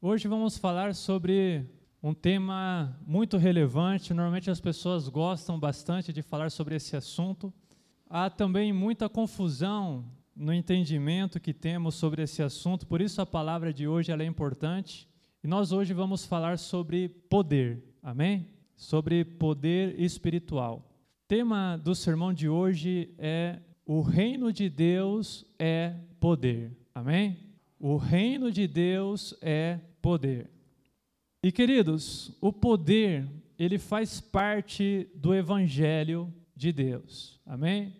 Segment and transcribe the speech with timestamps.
[0.00, 1.66] Hoje vamos falar sobre
[2.00, 4.14] um tema muito relevante.
[4.14, 7.52] Normalmente as pessoas gostam bastante de falar sobre esse assunto.
[8.08, 10.04] Há também muita confusão
[10.36, 15.08] no entendimento que temos sobre esse assunto, por isso a palavra de hoje é importante.
[15.42, 18.46] E nós hoje vamos falar sobre poder, amém?
[18.76, 20.76] Sobre poder espiritual.
[21.24, 27.48] O tema do sermão de hoje é o reino de Deus é poder, amém?
[27.80, 30.50] O reino de Deus é poder.
[31.42, 37.40] E queridos, o poder, ele faz parte do evangelho de Deus.
[37.46, 37.94] Amém?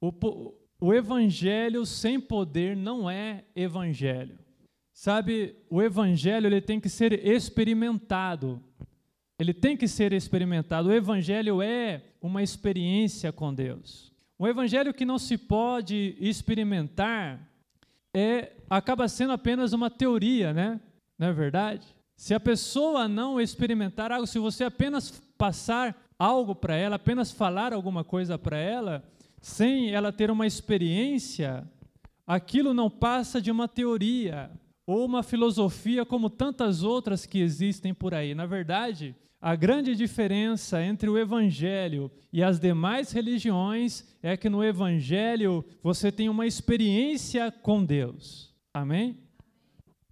[0.00, 0.12] O,
[0.80, 4.38] o evangelho sem poder não é evangelho.
[4.92, 8.62] Sabe, o evangelho ele tem que ser experimentado.
[9.38, 10.88] Ele tem que ser experimentado.
[10.88, 14.12] O evangelho é uma experiência com Deus.
[14.38, 17.40] Um evangelho que não se pode experimentar
[18.14, 20.80] é acaba sendo apenas uma teoria, né?
[21.18, 21.86] Não é verdade?
[22.16, 27.72] Se a pessoa não experimentar algo, se você apenas passar algo para ela, apenas falar
[27.72, 29.04] alguma coisa para ela,
[29.40, 31.68] sem ela ter uma experiência,
[32.26, 34.50] aquilo não passa de uma teoria
[34.86, 38.34] ou uma filosofia como tantas outras que existem por aí.
[38.34, 44.64] Na verdade, a grande diferença entre o Evangelho e as demais religiões é que no
[44.64, 48.54] Evangelho você tem uma experiência com Deus.
[48.72, 49.25] Amém?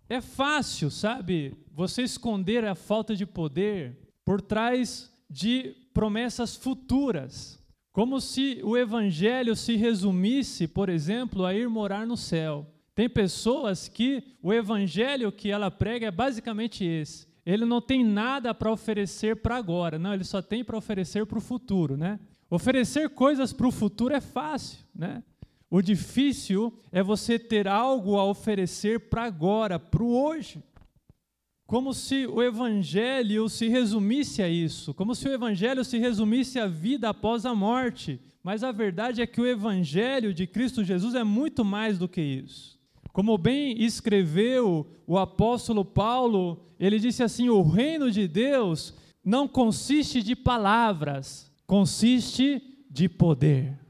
[0.08, 7.58] É fácil, sabe, você esconder a falta de poder por trás de promessas futuras,
[7.92, 12.66] como se o evangelho se resumisse, por exemplo, a ir morar no céu.
[12.94, 17.27] Tem pessoas que o evangelho que ela prega é basicamente esse.
[17.44, 21.39] Ele não tem nada para oferecer para agora, não, ele só tem para oferecer para
[21.39, 22.18] o futuro, né?
[22.48, 25.22] Oferecer coisas para o futuro é fácil, né?
[25.75, 30.62] O difícil é você ter algo a oferecer para agora, para o hoje.
[31.67, 36.69] Como se o Evangelho se resumisse a isso, como se o Evangelho se resumisse à
[36.69, 38.20] vida após a morte.
[38.41, 42.20] Mas a verdade é que o Evangelho de Cristo Jesus é muito mais do que
[42.20, 42.79] isso.
[43.12, 50.23] Como bem escreveu o apóstolo Paulo, ele disse assim: o reino de Deus não consiste
[50.23, 53.83] de palavras, consiste de poder.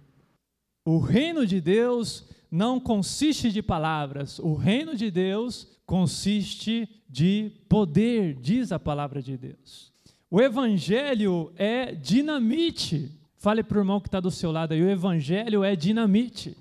[0.84, 8.34] O reino de Deus não consiste de palavras, o reino de Deus consiste de poder,
[8.34, 9.92] diz a palavra de Deus.
[10.30, 13.10] O evangelho é dinamite.
[13.38, 16.56] Fale para o irmão que está do seu lado aí, o evangelho é dinamite.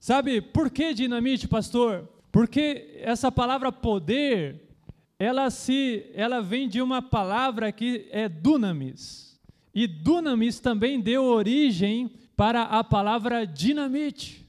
[0.00, 2.08] Sabe por que dinamite, pastor?
[2.32, 4.62] Porque essa palavra poder,
[5.18, 9.40] ela se, ela vem de uma palavra que é dunamis.
[9.74, 14.44] E dunamis também deu origem para a palavra dinamite.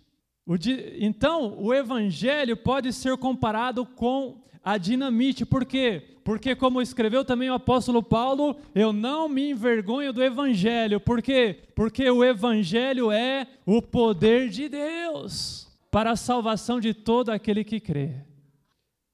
[0.45, 0.97] O di...
[0.99, 6.03] Então, o evangelho pode ser comparado com a dinamite, por quê?
[6.23, 11.59] Porque, como escreveu também o apóstolo Paulo, eu não me envergonho do evangelho, por quê?
[11.75, 17.79] Porque o evangelho é o poder de Deus para a salvação de todo aquele que
[17.79, 18.11] crê.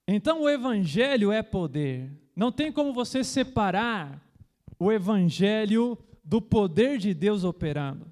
[0.08, 4.22] Então, o evangelho é poder, não tem como você separar
[4.80, 8.08] o evangelho do poder de Deus operando.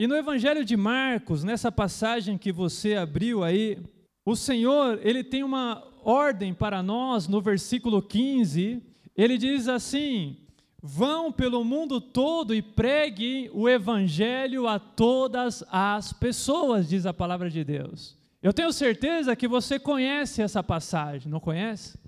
[0.00, 3.76] E no Evangelho de Marcos, nessa passagem que você abriu aí,
[4.24, 8.82] o Senhor, ele tem uma ordem para nós no versículo 15.
[9.14, 10.38] Ele diz assim:
[10.82, 17.50] Vão pelo mundo todo e preguem o evangelho a todas as pessoas, diz a palavra
[17.50, 18.16] de Deus.
[18.42, 21.98] Eu tenho certeza que você conhece essa passagem, não conhece?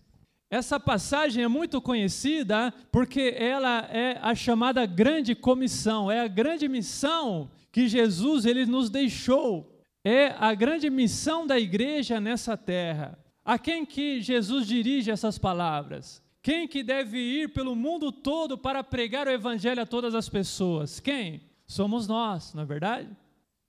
[0.51, 6.67] Essa passagem é muito conhecida porque ela é a chamada grande comissão, é a grande
[6.71, 9.83] missão que Jesus ele nos deixou.
[10.05, 13.19] É a grande missão da igreja nessa terra.
[13.45, 16.23] A quem que Jesus dirige essas palavras?
[16.43, 21.01] Quem que deve ir pelo mundo todo para pregar o evangelho a todas as pessoas?
[21.01, 21.41] Quem?
[21.67, 23.09] Somos nós, não é verdade?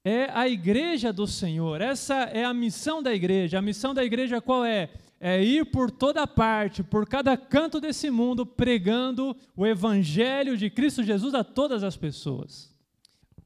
[0.03, 1.79] É a igreja do Senhor.
[1.79, 3.59] Essa é a missão da igreja.
[3.59, 4.89] A missão da igreja qual é?
[5.19, 11.03] É ir por toda parte, por cada canto desse mundo, pregando o evangelho de Cristo
[11.03, 12.72] Jesus a todas as pessoas.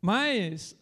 [0.01, 0.75] Mas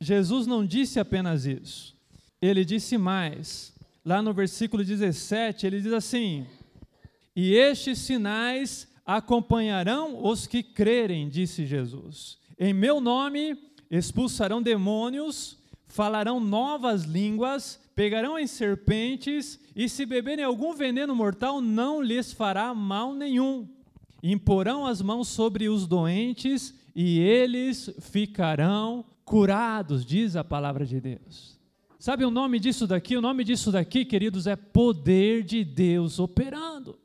[0.00, 1.96] Jesus não disse apenas isso.
[2.40, 3.74] Ele disse mais.
[4.04, 6.46] Lá no versículo 17, ele diz assim:
[7.34, 12.38] E estes sinais acompanharão os que crerem, disse Jesus.
[12.58, 13.56] Em meu nome
[13.90, 22.02] expulsarão demônios, falarão novas línguas, pegarão em serpentes, e se beberem algum veneno mortal, não
[22.02, 23.68] lhes fará mal nenhum.
[24.22, 31.60] Imporão as mãos sobre os doentes e eles ficarão curados, diz a palavra de Deus.
[31.98, 33.18] Sabe o nome disso daqui?
[33.18, 36.98] O nome disso daqui, queridos, é poder de Deus operando.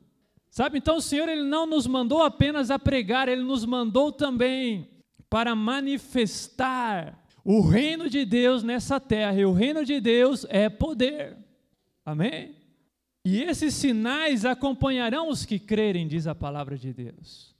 [0.50, 4.88] Sabe, então o Senhor ele não nos mandou apenas a pregar, ele nos mandou também
[5.28, 9.38] para manifestar o reino de Deus nessa terra.
[9.38, 11.36] E o reino de Deus é poder.
[12.02, 12.54] Amém?
[13.26, 17.51] E esses sinais acompanharão os que crerem, diz a palavra de Deus.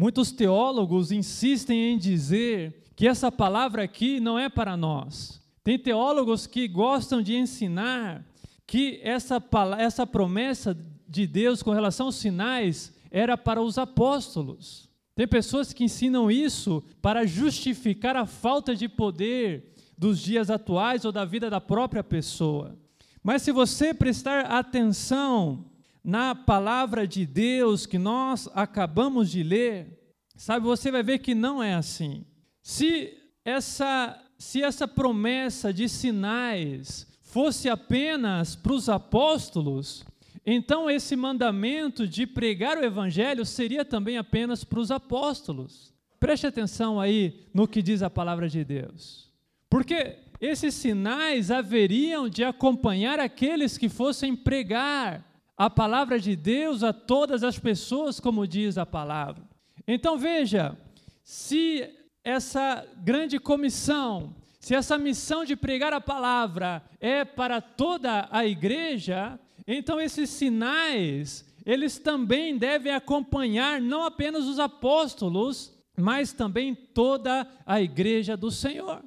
[0.00, 5.42] Muitos teólogos insistem em dizer que essa palavra aqui não é para nós.
[5.62, 8.24] Tem teólogos que gostam de ensinar
[8.66, 9.44] que essa,
[9.78, 10.74] essa promessa
[11.06, 14.88] de Deus com relação aos sinais era para os apóstolos.
[15.14, 21.12] Tem pessoas que ensinam isso para justificar a falta de poder dos dias atuais ou
[21.12, 22.74] da vida da própria pessoa.
[23.22, 25.69] Mas se você prestar atenção
[26.02, 29.98] na palavra de Deus que nós acabamos de ler,
[30.36, 32.24] sabe, você vai ver que não é assim.
[32.62, 40.04] Se essa, se essa promessa de sinais fosse apenas para os apóstolos,
[40.44, 45.92] então esse mandamento de pregar o evangelho seria também apenas para os apóstolos.
[46.18, 49.30] Preste atenção aí no que diz a palavra de Deus.
[49.68, 55.29] Porque esses sinais haveriam de acompanhar aqueles que fossem pregar
[55.60, 59.44] a palavra de Deus a todas as pessoas, como diz a palavra.
[59.86, 60.74] Então veja,
[61.22, 61.86] se
[62.24, 69.38] essa grande comissão, se essa missão de pregar a palavra é para toda a igreja,
[69.66, 77.82] então esses sinais, eles também devem acompanhar não apenas os apóstolos, mas também toda a
[77.82, 79.04] igreja do Senhor.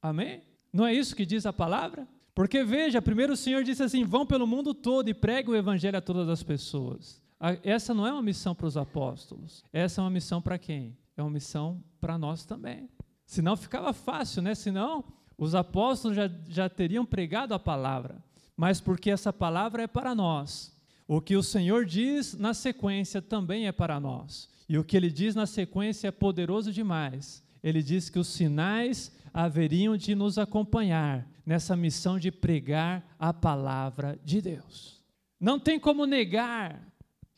[0.00, 0.42] Amém?
[0.72, 2.06] Não é isso que diz a palavra?
[2.40, 5.98] Porque veja, primeiro o Senhor disse assim: vão pelo mundo todo e preguem o evangelho
[5.98, 7.20] a todas as pessoas.
[7.62, 9.62] Essa não é uma missão para os apóstolos.
[9.70, 10.96] Essa é uma missão para quem?
[11.18, 12.88] É uma missão para nós também.
[13.26, 14.54] Senão ficava fácil, né?
[14.54, 15.04] Senão
[15.36, 18.24] os apóstolos já, já teriam pregado a palavra.
[18.56, 20.74] Mas porque essa palavra é para nós.
[21.06, 24.48] O que o Senhor diz na sequência também é para nós.
[24.66, 27.44] E o que ele diz na sequência é poderoso demais.
[27.62, 34.18] Ele diz que os sinais haveriam de nos acompanhar nessa missão de pregar a palavra
[34.24, 35.02] de Deus.
[35.40, 36.80] Não tem como negar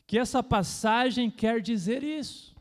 [0.06, 2.54] que essa passagem quer dizer isso.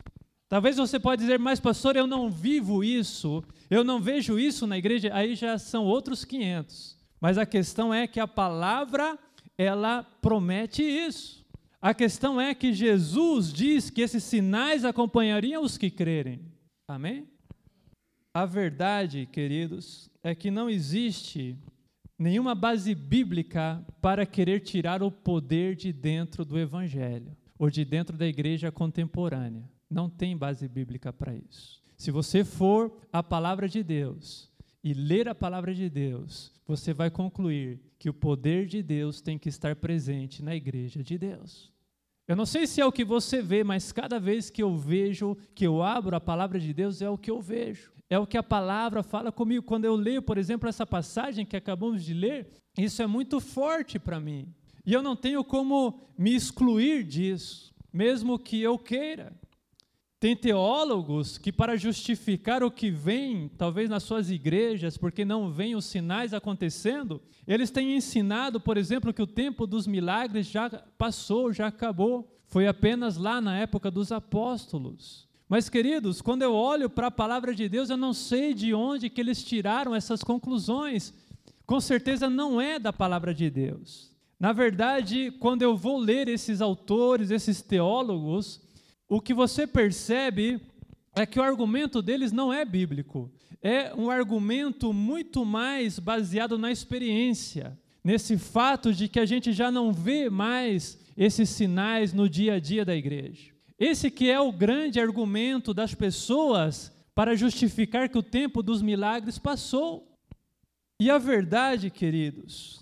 [0.48, 4.78] Talvez você pode dizer, mas pastor, eu não vivo isso, eu não vejo isso na
[4.78, 6.98] igreja, aí já são outros 500.
[7.20, 9.18] Mas a questão é que a palavra,
[9.58, 11.46] ela promete isso.
[11.82, 16.42] A questão é que Jesus diz que esses sinais acompanhariam os que crerem.
[16.88, 17.28] Amém?
[18.34, 21.58] A verdade, queridos, é que não existe
[22.18, 28.18] nenhuma base bíblica para querer tirar o poder de dentro do Evangelho ou de dentro
[28.18, 29.70] da igreja contemporânea.
[29.90, 31.84] Não tem base bíblica para isso.
[31.98, 34.50] Se você for a palavra de Deus
[34.82, 39.38] e ler a palavra de Deus, você vai concluir que o poder de Deus tem
[39.38, 41.71] que estar presente na igreja de Deus.
[42.32, 45.38] Eu não sei se é o que você vê, mas cada vez que eu vejo,
[45.54, 48.38] que eu abro a palavra de Deus, é o que eu vejo é o que
[48.38, 49.66] a palavra fala comigo.
[49.66, 52.46] Quando eu leio, por exemplo, essa passagem que acabamos de ler,
[52.78, 54.54] isso é muito forte para mim.
[54.86, 59.32] E eu não tenho como me excluir disso, mesmo que eu queira.
[60.22, 65.76] Tem teólogos que, para justificar o que vem, talvez nas suas igrejas, porque não vêm
[65.76, 71.52] os sinais acontecendo, eles têm ensinado, por exemplo, que o tempo dos milagres já passou,
[71.52, 72.32] já acabou.
[72.46, 75.28] Foi apenas lá na época dos apóstolos.
[75.50, 79.10] Mas, queridos, quando eu olho para a palavra de Deus, eu não sei de onde
[79.10, 81.16] que eles tiraram essas conclusões.
[81.66, 84.12] Com certeza não é da palavra de Deus.
[84.40, 88.62] Na verdade, quando eu vou ler esses autores, esses teólogos,
[89.12, 90.62] o que você percebe
[91.14, 93.30] é que o argumento deles não é bíblico.
[93.62, 99.70] É um argumento muito mais baseado na experiência, nesse fato de que a gente já
[99.70, 103.52] não vê mais esses sinais no dia a dia da igreja.
[103.78, 109.38] Esse que é o grande argumento das pessoas para justificar que o tempo dos milagres
[109.38, 110.08] passou.
[110.98, 112.82] E a verdade, queridos,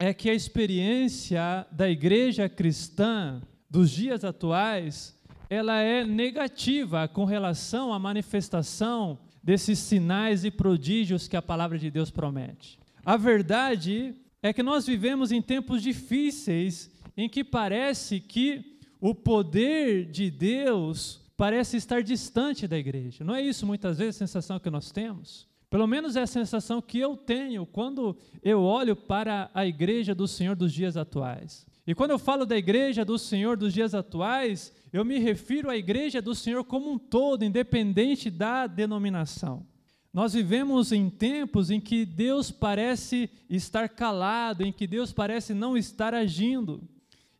[0.00, 5.19] é que a experiência da igreja cristã dos dias atuais,
[5.50, 11.90] ela é negativa com relação à manifestação desses sinais e prodígios que a palavra de
[11.90, 12.78] Deus promete.
[13.04, 20.06] A verdade é que nós vivemos em tempos difíceis em que parece que o poder
[20.06, 23.24] de Deus parece estar distante da igreja.
[23.24, 25.48] Não é isso muitas vezes a sensação que nós temos?
[25.68, 30.28] Pelo menos é a sensação que eu tenho quando eu olho para a igreja do
[30.28, 31.66] Senhor dos dias atuais.
[31.90, 35.76] E quando eu falo da igreja do Senhor dos dias atuais, eu me refiro à
[35.76, 39.66] igreja do Senhor como um todo, independente da denominação.
[40.14, 45.76] Nós vivemos em tempos em que Deus parece estar calado, em que Deus parece não
[45.76, 46.80] estar agindo.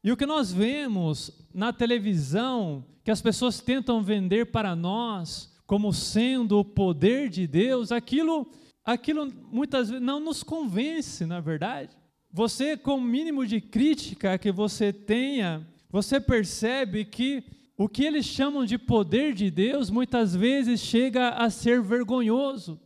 [0.03, 5.93] E o que nós vemos na televisão, que as pessoas tentam vender para nós como
[5.93, 8.51] sendo o poder de Deus, aquilo,
[8.85, 12.00] aquilo muitas vezes não nos convence, na verdade.
[12.33, 17.43] Você, com o mínimo de crítica que você tenha, você percebe que
[17.77, 22.79] o que eles chamam de poder de Deus muitas vezes chega a ser vergonhoso.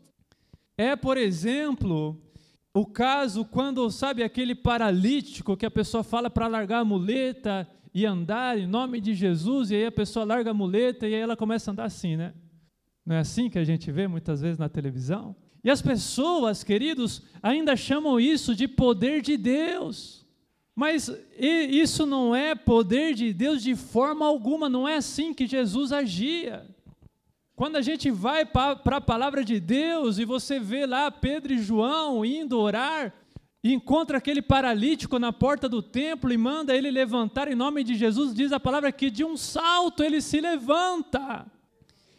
[0.79, 2.21] É, por exemplo,
[2.73, 8.07] o caso quando, sabe, aquele paralítico que a pessoa fala para largar a muleta e
[8.07, 11.37] andar em nome de Jesus, e aí a pessoa larga a muleta e aí ela
[11.37, 12.33] começa a andar assim, né?
[13.05, 15.37] Não é assim que a gente vê muitas vezes na televisão?
[15.65, 20.25] E as pessoas, queridos, ainda chamam isso de poder de Deus.
[20.77, 25.91] Mas isso não é poder de Deus de forma alguma, não é assim que Jesus
[25.91, 26.67] agia.
[27.57, 31.63] Quando a gente vai para a palavra de Deus e você vê lá Pedro e
[31.63, 33.15] João indo orar,
[33.63, 37.95] e encontra aquele paralítico na porta do templo e manda ele levantar em nome de
[37.95, 41.47] Jesus, diz a palavra que de um salto ele se levanta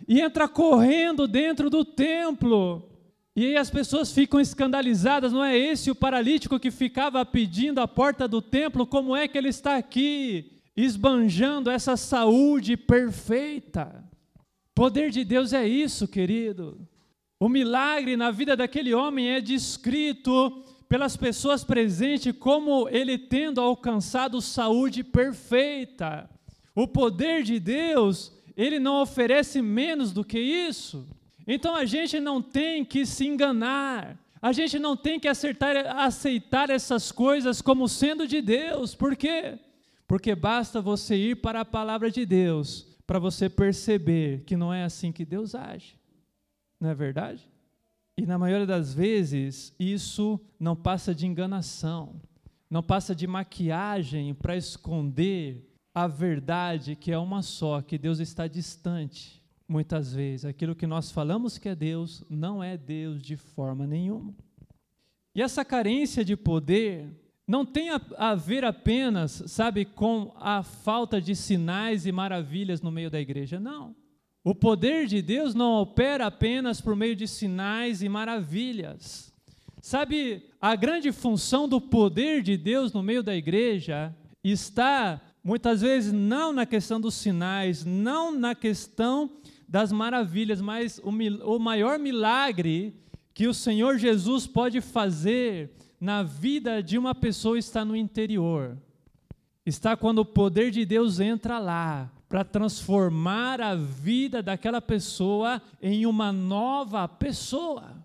[0.08, 2.95] e entra correndo dentro do templo.
[3.36, 7.88] E aí as pessoas ficam escandalizadas, não é esse o paralítico que ficava pedindo à
[7.88, 14.04] porta do templo, como é que ele está aqui, esbanjando essa saúde perfeita?
[14.74, 16.88] Poder de Deus é isso, querido.
[17.38, 24.42] O milagre na vida daquele homem é descrito pelas pessoas presentes como ele tendo alcançado
[24.42, 26.30] saúde perfeita.
[26.74, 31.06] O poder de Deus, ele não oferece menos do que isso.
[31.48, 34.18] Então a gente não tem que se enganar.
[34.42, 38.94] A gente não tem que acertar, aceitar essas coisas como sendo de Deus.
[38.94, 39.58] Por quê?
[40.08, 44.84] Porque basta você ir para a palavra de Deus para você perceber que não é
[44.84, 45.98] assim que Deus age.
[46.80, 47.48] Não é verdade?
[48.18, 52.22] E na maioria das vezes, isso não passa de enganação,
[52.70, 58.48] não passa de maquiagem para esconder a verdade que é uma só, que Deus está
[58.48, 59.44] distante.
[59.68, 64.34] Muitas vezes, aquilo que nós falamos que é Deus não é Deus de forma nenhuma.
[65.34, 67.10] E essa carência de poder
[67.48, 72.92] não tem a, a, ver apenas, sabe, com a falta de sinais e maravilhas no
[72.92, 73.60] meio da igreja.
[73.60, 73.96] Não.
[74.44, 79.34] O poder de Deus não opera apenas por meio de sinais e maravilhas.
[79.82, 86.12] Sabe, a grande função do poder de Deus no meio da igreja está muitas vezes
[86.12, 89.30] não na questão dos sinais, não na questão
[89.68, 91.10] das maravilhas, mas o,
[91.56, 92.96] o maior milagre
[93.34, 98.78] que o Senhor Jesus pode fazer na vida de uma pessoa está no interior.
[99.66, 106.06] Está quando o poder de Deus entra lá para transformar a vida daquela pessoa em
[106.06, 107.96] uma nova pessoa.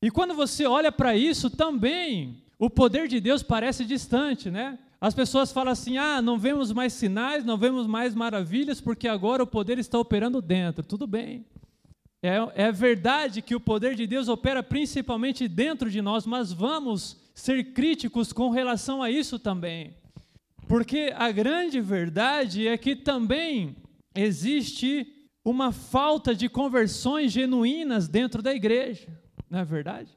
[0.00, 4.78] E quando você olha para isso também, o poder de Deus parece distante, né?
[5.00, 9.42] As pessoas falam assim: ah, não vemos mais sinais, não vemos mais maravilhas, porque agora
[9.42, 10.82] o poder está operando dentro.
[10.82, 11.44] Tudo bem.
[12.22, 17.20] É, é verdade que o poder de Deus opera principalmente dentro de nós, mas vamos
[17.34, 19.94] ser críticos com relação a isso também.
[20.66, 23.76] Porque a grande verdade é que também
[24.14, 25.06] existe
[25.44, 29.06] uma falta de conversões genuínas dentro da igreja,
[29.48, 30.10] não é verdade?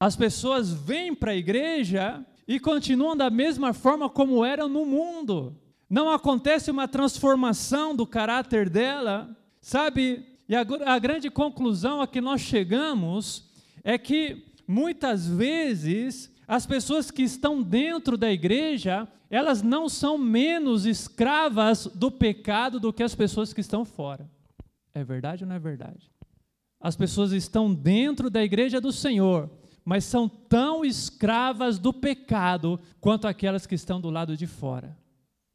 [0.00, 5.56] As pessoas vêm para a igreja e continuam da mesma forma como eram no mundo.
[5.88, 10.24] Não acontece uma transformação do caráter dela, sabe?
[10.48, 13.48] E a, a grande conclusão a que nós chegamos
[13.82, 20.86] é que muitas vezes as pessoas que estão dentro da igreja, elas não são menos
[20.86, 24.30] escravas do pecado do que as pessoas que estão fora.
[24.94, 26.10] É verdade ou não é verdade?
[26.80, 29.50] As pessoas estão dentro da igreja do Senhor,
[29.86, 34.98] mas são tão escravas do pecado quanto aquelas que estão do lado de fora.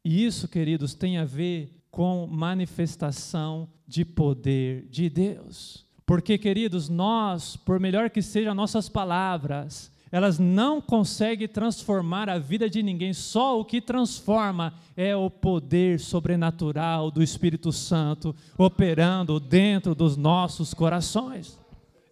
[0.02, 5.86] E isso, queridos, tem a ver com manifestação de poder de Deus.
[6.06, 12.70] Porque, queridos, nós, por melhor que sejam nossas palavras, elas não conseguem transformar a vida
[12.70, 19.94] de ninguém, só o que transforma é o poder sobrenatural do Espírito Santo operando dentro
[19.94, 21.58] dos nossos corações.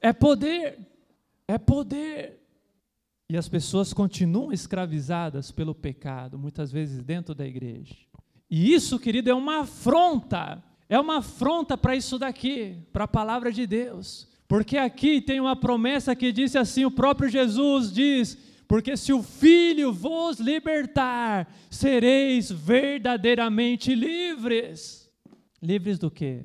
[0.03, 0.79] É poder,
[1.51, 2.39] é poder.
[3.29, 7.95] E as pessoas continuam escravizadas pelo pecado, muitas vezes dentro da igreja.
[8.49, 10.63] E isso, querido, é uma afronta.
[10.89, 14.29] É uma afronta para isso daqui, para a palavra de Deus.
[14.49, 19.23] Porque aqui tem uma promessa que disse assim: o próprio Jesus diz: Porque se o
[19.23, 25.09] Filho vos libertar, sereis verdadeiramente livres.
[25.63, 26.45] Livres do quê?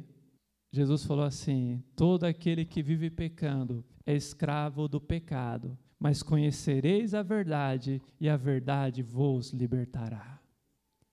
[0.71, 7.23] Jesus falou assim: todo aquele que vive pecando é escravo do pecado, mas conhecereis a
[7.23, 10.39] verdade, e a verdade vos libertará.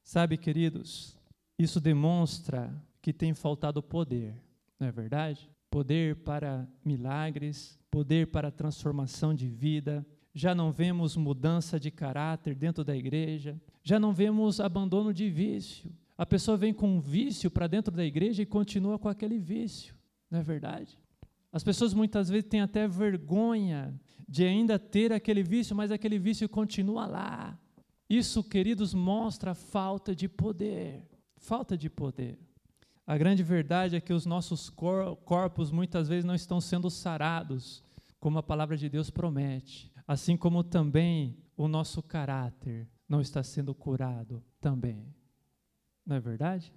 [0.04, 1.16] Sabe, queridos,
[1.58, 4.34] isso demonstra que tem faltado poder,
[4.78, 5.48] não é verdade?
[5.70, 10.04] Poder para milagres, poder para transformação de vida.
[10.34, 15.90] Já não vemos mudança de caráter dentro da igreja, já não vemos abandono de vício.
[16.16, 19.94] A pessoa vem com um vício para dentro da igreja e continua com aquele vício,
[20.30, 20.98] não é verdade?
[21.52, 23.94] As pessoas muitas vezes têm até vergonha
[24.26, 27.58] de ainda ter aquele vício, mas aquele vício continua lá.
[28.08, 31.06] Isso, queridos, mostra falta de poder.
[31.36, 32.38] Falta de poder.
[33.06, 37.84] A grande verdade é que os nossos cor corpos muitas vezes não estão sendo sarados,
[38.18, 43.74] como a palavra de Deus promete, assim como também o nosso caráter não está sendo
[43.74, 45.14] curado também.
[46.06, 46.72] Não é verdade?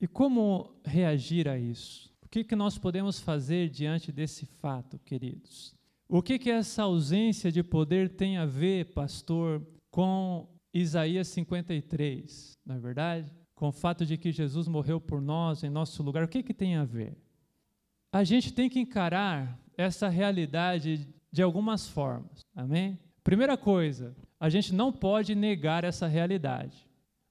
[0.00, 2.12] E como reagir a isso?
[2.26, 5.72] O que, que nós podemos fazer diante desse fato, queridos?
[6.08, 12.74] O que, que essa ausência de poder tem a ver, pastor, com Isaías 53, não
[12.74, 13.32] é verdade?
[13.54, 16.52] Com o fato de que Jesus morreu por nós, em nosso lugar, o que, que
[16.52, 17.16] tem a ver?
[18.12, 22.98] A gente tem que encarar essa realidade de algumas formas, amém?
[23.22, 26.85] Primeira coisa, a gente não pode negar essa realidade.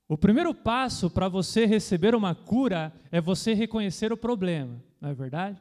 [0.08, 5.14] O primeiro passo para você receber uma cura é você reconhecer o problema, não é
[5.14, 5.58] verdade?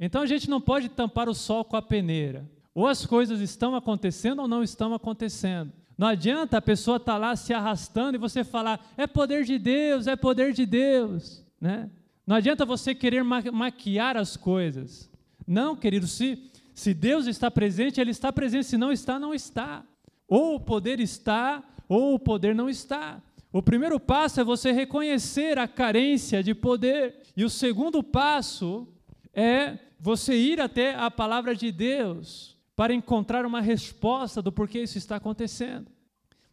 [0.00, 2.48] Então a gente não pode tampar o sol com a peneira.
[2.74, 5.72] Ou as coisas estão acontecendo ou não estão acontecendo.
[5.96, 9.58] Não adianta a pessoa estar tá lá se arrastando e você falar, é poder de
[9.58, 11.42] Deus, é poder de Deus.
[11.58, 11.90] Né?
[12.26, 15.10] Não adianta você querer ma maquiar as coisas.
[15.46, 19.82] Não, querido, se, se Deus está presente, Ele está presente, se não está, não está.
[20.28, 23.22] Ou o poder está, ou o poder não está.
[23.56, 27.22] O primeiro passo é você reconhecer a carência de poder.
[27.34, 28.86] E o segundo passo
[29.32, 34.98] é você ir até a palavra de Deus para encontrar uma resposta do porquê isso
[34.98, 35.86] está acontecendo.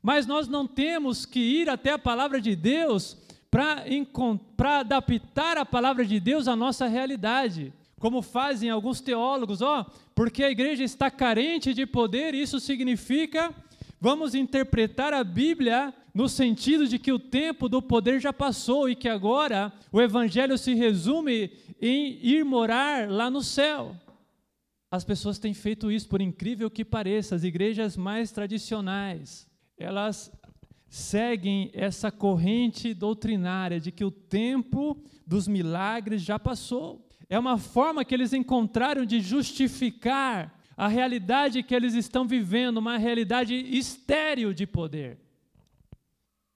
[0.01, 3.17] Mas nós não temos que ir até a palavra de Deus
[3.51, 3.83] para
[4.79, 10.41] adaptar a palavra de Deus à nossa realidade, como fazem alguns teólogos, ó, oh, porque
[10.41, 13.53] a igreja está carente de poder, isso significa
[13.99, 18.95] vamos interpretar a Bíblia no sentido de que o tempo do poder já passou e
[18.95, 23.95] que agora o evangelho se resume em ir morar lá no céu.
[24.91, 30.31] As pessoas têm feito isso, por incrível que pareça, as igrejas mais tradicionais, elas
[30.87, 37.09] seguem essa corrente doutrinária de que o tempo dos milagres já passou.
[37.27, 42.99] É uma forma que eles encontraram de justificar a realidade que eles estão vivendo, uma
[42.99, 45.17] realidade estéril de poder.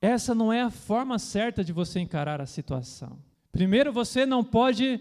[0.02, 3.18] Essa não é a forma certa de você encarar a situação.
[3.52, 5.00] Primeiro, você não pode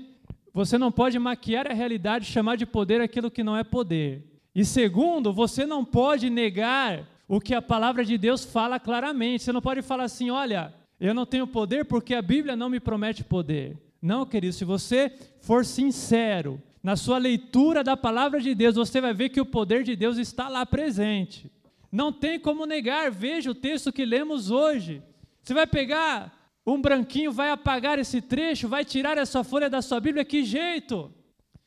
[0.53, 4.25] você não pode maquiar a realidade, chamar de poder aquilo que não é poder.
[4.55, 9.43] E segundo, você não pode negar o que a palavra de Deus fala claramente.
[9.43, 12.81] Você não pode falar assim: olha, eu não tenho poder porque a Bíblia não me
[12.81, 13.77] promete poder.
[14.01, 19.13] Não, querido, se você for sincero na sua leitura da palavra de Deus, você vai
[19.13, 21.51] ver que o poder de Deus está lá presente.
[21.97, 25.03] Não tem como negar, veja o texto que lemos hoje.
[25.43, 26.31] Você vai pegar
[26.67, 31.11] um branquinho vai apagar esse trecho, vai tirar essa folha da sua Bíblia, que jeito?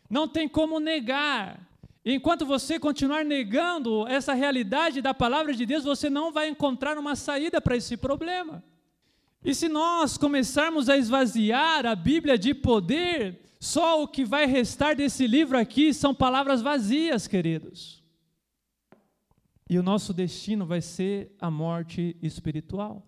[0.08, 1.68] Não tem como negar.
[2.06, 7.16] Enquanto você continuar negando essa realidade da palavra de Deus, você não vai encontrar uma
[7.16, 8.64] saída para esse problema.
[9.44, 14.96] E se nós começarmos a esvaziar a Bíblia de poder, só o que vai restar
[14.96, 17.99] desse livro aqui são palavras vazias, queridos.
[19.70, 23.06] E o nosso destino vai ser a morte espiritual.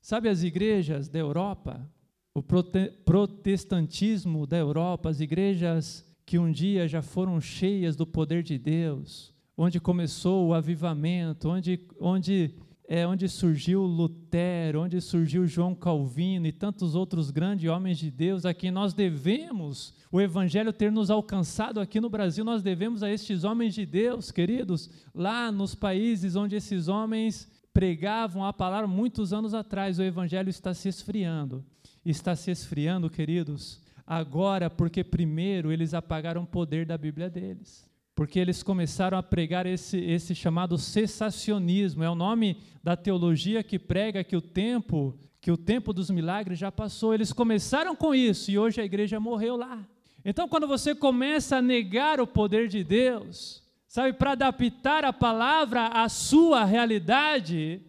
[0.00, 1.86] Sabe as igrejas da Europa,
[2.34, 8.58] o protestantismo da Europa, as igrejas que um dia já foram cheias do poder de
[8.58, 12.54] Deus, onde começou o avivamento, onde, onde,
[12.94, 18.46] é, onde surgiu Lutero, onde surgiu João Calvino e tantos outros grandes homens de Deus,
[18.46, 23.10] a quem nós devemos o Evangelho ter nos alcançado aqui no Brasil, nós devemos a
[23.10, 29.32] estes homens de Deus, queridos, lá nos países onde esses homens pregavam a palavra muitos
[29.32, 31.64] anos atrás, o evangelho está se esfriando.
[32.04, 37.92] Está se esfriando, queridos, agora porque primeiro eles apagaram o poder da Bíblia deles.
[38.14, 43.78] Porque eles começaram a pregar esse, esse chamado cessacionismo, é o nome da teologia que
[43.78, 47.12] prega que o tempo, que o tempo dos milagres já passou.
[47.12, 49.84] Eles começaram com isso e hoje a igreja morreu lá.
[50.24, 55.88] Então, quando você começa a negar o poder de Deus, sabe, para adaptar a palavra
[55.88, 57.82] à sua realidade,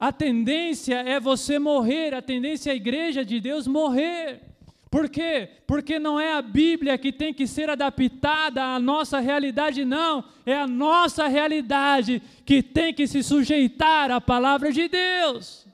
[0.00, 4.53] a tendência é você morrer, a tendência é a igreja de Deus morrer.
[4.94, 5.48] Por quê?
[5.66, 10.22] Porque não é a Bíblia que tem que ser adaptada à nossa realidade, não.
[10.46, 15.66] É a nossa realidade que tem que se sujeitar à palavra de Deus.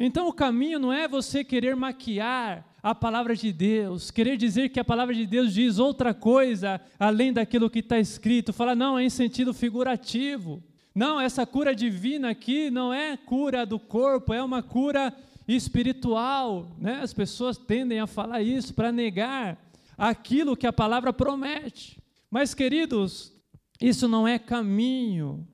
[0.00, 4.80] Então o caminho não é você querer maquiar a palavra de Deus, querer dizer que
[4.80, 9.04] a palavra de Deus diz outra coisa além daquilo que está escrito, falar, não, é
[9.04, 10.60] em sentido figurativo.
[10.92, 15.14] Não, essa cura divina aqui não é cura do corpo, é uma cura
[15.54, 16.74] espiritual.
[16.78, 17.00] Né?
[17.00, 19.58] As pessoas tendem a falar isso para negar
[19.96, 22.00] aquilo que a palavra promete.
[22.30, 23.32] Mas, queridos,
[23.80, 25.46] isso não é caminho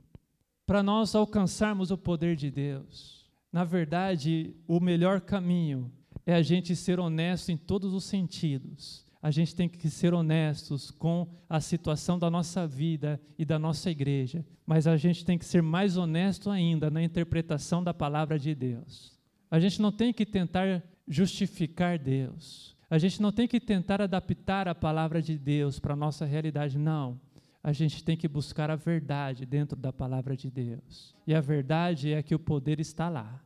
[0.66, 3.26] para nós alcançarmos o poder de Deus.
[3.52, 5.90] Na verdade, o melhor caminho
[6.26, 9.06] é a gente ser honesto em todos os sentidos.
[9.20, 13.90] A gente tem que ser honestos com a situação da nossa vida e da nossa
[13.90, 18.54] igreja, mas a gente tem que ser mais honesto ainda na interpretação da palavra de
[18.54, 19.17] Deus.
[19.50, 22.76] A gente não tem que tentar justificar Deus.
[22.90, 26.78] A gente não tem que tentar adaptar a palavra de Deus para a nossa realidade,
[26.78, 27.20] não.
[27.62, 31.14] A gente tem que buscar a verdade dentro da palavra de Deus.
[31.26, 33.42] E a verdade é que o poder está lá.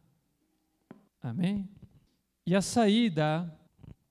[1.22, 1.68] Amém?
[2.46, 3.52] E a saída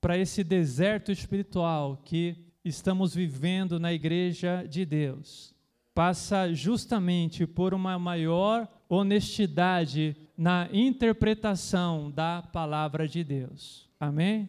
[0.00, 5.54] para esse deserto espiritual que estamos vivendo na igreja de Deus
[5.94, 13.88] passa justamente por uma maior honestidade na interpretação da palavra de Deus.
[13.98, 14.48] Amém?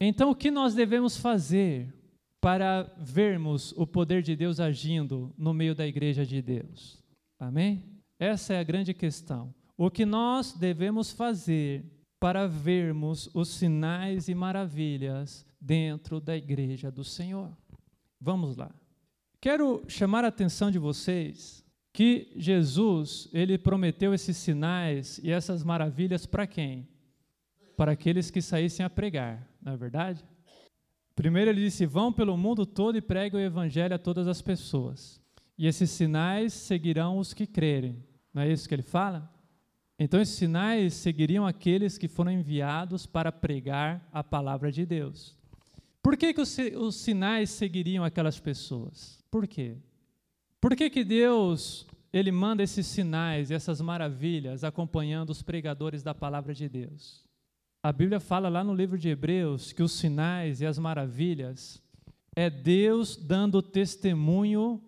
[0.00, 1.92] Então, o que nós devemos fazer
[2.40, 7.02] para vermos o poder de Deus agindo no meio da igreja de Deus?
[7.38, 7.82] Amém?
[8.18, 9.54] Essa é a grande questão.
[9.76, 11.84] O que nós devemos fazer
[12.18, 17.56] para vermos os sinais e maravilhas dentro da igreja do Senhor.
[18.20, 18.70] Vamos lá.
[19.40, 21.65] Quero chamar a atenção de vocês
[21.96, 26.86] que Jesus, ele prometeu esses sinais e essas maravilhas para quem?
[27.74, 30.22] Para aqueles que saíssem a pregar, não é verdade?
[31.14, 35.18] Primeiro ele disse: "Vão pelo mundo todo e preguem o evangelho a todas as pessoas.
[35.56, 38.04] E esses sinais seguirão os que crerem."
[38.34, 39.32] Não é isso que ele fala?
[39.98, 45.34] Então, esses sinais seguiriam aqueles que foram enviados para pregar a palavra de Deus.
[46.02, 49.24] Por que, que os, os sinais seguiriam aquelas pessoas?
[49.30, 49.78] Por quê?
[50.66, 56.52] Por que, que Deus ele manda esses sinais essas maravilhas acompanhando os pregadores da palavra
[56.52, 57.24] de Deus?
[57.80, 61.80] A Bíblia fala lá no livro de Hebreus que os sinais e as maravilhas
[62.34, 64.82] é Deus dando testemunho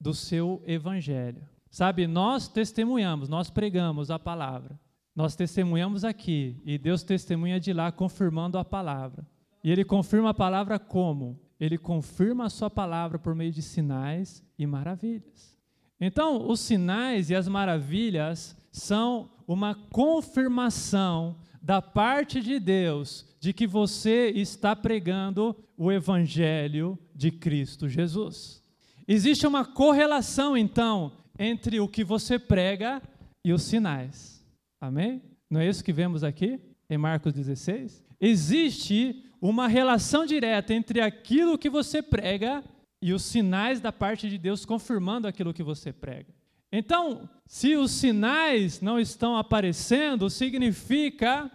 [0.00, 1.46] do seu evangelho.
[1.70, 4.80] Sabe, nós testemunhamos, nós pregamos a palavra.
[5.14, 9.26] Nós testemunhamos aqui e Deus testemunha de lá confirmando a palavra.
[9.62, 11.38] E ele confirma a palavra como?
[11.62, 15.56] Ele confirma a sua palavra por meio de sinais e maravilhas.
[16.00, 23.64] Então, os sinais e as maravilhas são uma confirmação da parte de Deus de que
[23.64, 28.60] você está pregando o evangelho de Cristo Jesus.
[29.06, 33.00] Existe uma correlação, então, entre o que você prega
[33.44, 34.44] e os sinais.
[34.80, 35.22] Amém?
[35.48, 36.58] Não é isso que vemos aqui
[36.90, 38.04] em Marcos 16?
[38.20, 42.62] Existe uma relação direta entre aquilo que você prega
[43.02, 46.32] e os sinais da parte de Deus confirmando aquilo que você prega.
[46.70, 51.50] Então, se os sinais não estão aparecendo, significa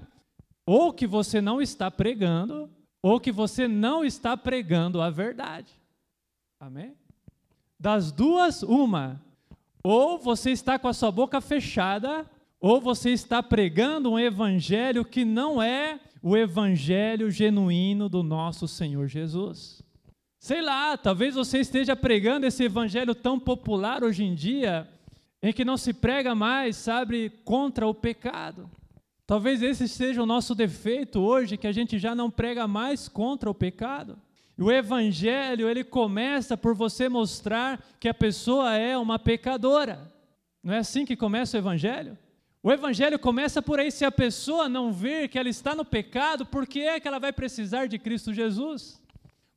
[0.65, 2.69] ou que você não está pregando,
[3.02, 5.71] ou que você não está pregando a verdade.
[6.60, 6.93] Amém?
[7.80, 9.21] Das duas, uma.
[9.82, 15.23] Ou você está com a sua boca fechada, ou você está pregando um evangelho que
[15.23, 19.82] não é o evangelho genuíno do nosso Senhor Jesus.
[20.39, 24.88] Sei lá, talvez você esteja pregando esse evangelho tão popular hoje em dia,
[25.41, 28.69] em que não se prega mais, sabe, contra o pecado.
[29.25, 33.49] Talvez esse seja o nosso defeito hoje, que a gente já não prega mais contra
[33.49, 34.17] o pecado.
[34.58, 40.12] O evangelho, ele começa por você mostrar que a pessoa é uma pecadora.
[40.63, 42.17] Não é assim que começa o evangelho?
[42.62, 46.46] O evangelho começa por aí, se a pessoa não ver que ela está no pecado,
[46.46, 49.02] por que é que ela vai precisar de Cristo Jesus?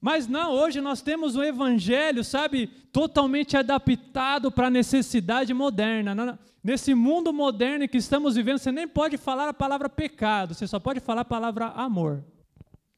[0.01, 6.39] Mas não, hoje nós temos o evangelho, sabe, totalmente adaptado para a necessidade moderna.
[6.63, 10.79] Nesse mundo moderno que estamos vivendo, você nem pode falar a palavra pecado, você só
[10.79, 12.25] pode falar a palavra amor.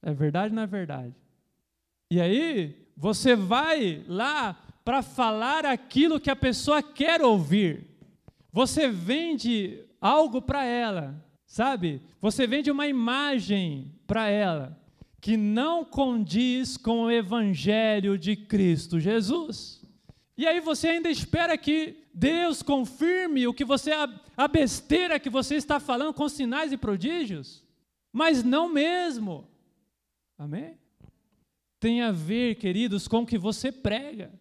[0.02, 1.14] É verdade ou não é verdade?
[2.10, 7.86] E aí, você vai lá para falar aquilo que a pessoa quer ouvir.
[8.52, 12.02] Você vende algo para ela, sabe?
[12.20, 14.78] Você vende uma imagem para ela
[15.18, 19.80] que não condiz com o evangelho de Cristo Jesus.
[20.36, 23.92] E aí você ainda espera que Deus confirme o que você
[24.36, 27.64] a besteira que você está falando com sinais e prodígios?
[28.12, 29.48] Mas não mesmo.
[30.36, 30.82] Amém?
[31.82, 34.32] tem a ver, queridos, com o que você prega.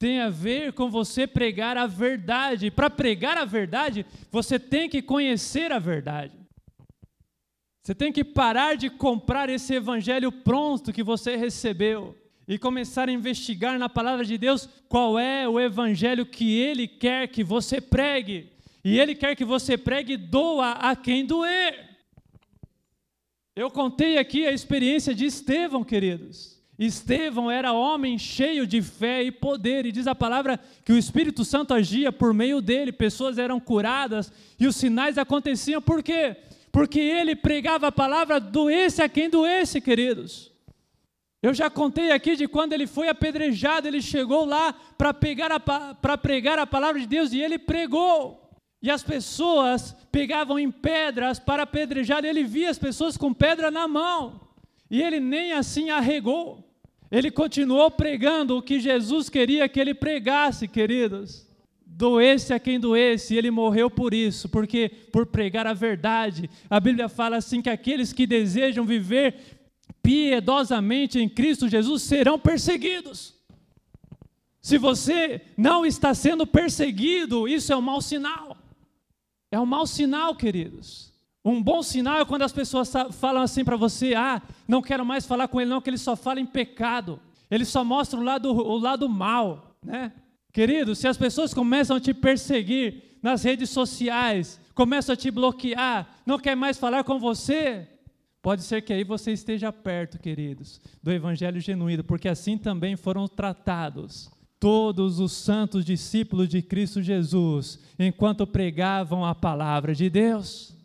[0.00, 2.70] Tem a ver com você pregar a verdade.
[2.70, 6.32] Para pregar a verdade, você tem que conhecer a verdade.
[7.82, 12.16] Você tem que parar de comprar esse evangelho pronto que você recebeu
[12.48, 17.28] e começar a investigar na palavra de Deus qual é o evangelho que ele quer
[17.28, 18.50] que você pregue.
[18.82, 21.90] E ele quer que você pregue doa a quem doer.
[23.54, 26.59] Eu contei aqui a experiência de Estevão, queridos.
[26.82, 31.44] Estevão era homem cheio de fé e poder, e diz a palavra que o Espírito
[31.44, 36.38] Santo agia por meio dele, pessoas eram curadas e os sinais aconteciam, por quê?
[36.72, 40.50] Porque ele pregava a palavra, doesse a quem doesse, queridos.
[41.42, 46.66] Eu já contei aqui de quando ele foi apedrejado, ele chegou lá para pregar a
[46.66, 48.50] palavra de Deus e ele pregou.
[48.80, 53.86] E as pessoas pegavam em pedras para apedrejar, ele via as pessoas com pedra na
[53.86, 54.48] mão,
[54.90, 56.69] e ele nem assim arregou.
[57.10, 61.46] Ele continuou pregando o que Jesus queria que ele pregasse, queridos.
[61.84, 66.48] Doesse a quem doesse, e ele morreu por isso, porque por pregar a verdade.
[66.68, 69.34] A Bíblia fala assim que aqueles que desejam viver
[70.02, 73.34] piedosamente em Cristo Jesus serão perseguidos.
[74.60, 78.56] Se você não está sendo perseguido, isso é um mau sinal.
[79.50, 81.09] É um mau sinal, queridos.
[81.44, 85.26] Um bom sinal é quando as pessoas falam assim para você: ah, não quero mais
[85.26, 87.18] falar com ele, não, que ele só fala em pecado.
[87.50, 90.12] Ele só mostra o lado, o lado mal, né?
[90.52, 96.08] Querido, se as pessoas começam a te perseguir nas redes sociais, começam a te bloquear,
[96.24, 97.86] não quer mais falar com você,
[98.42, 103.28] pode ser que aí você esteja perto, queridos, do evangelho genuíno, porque assim também foram
[103.28, 110.76] tratados todos os santos discípulos de Cristo Jesus, enquanto pregavam a palavra de Deus.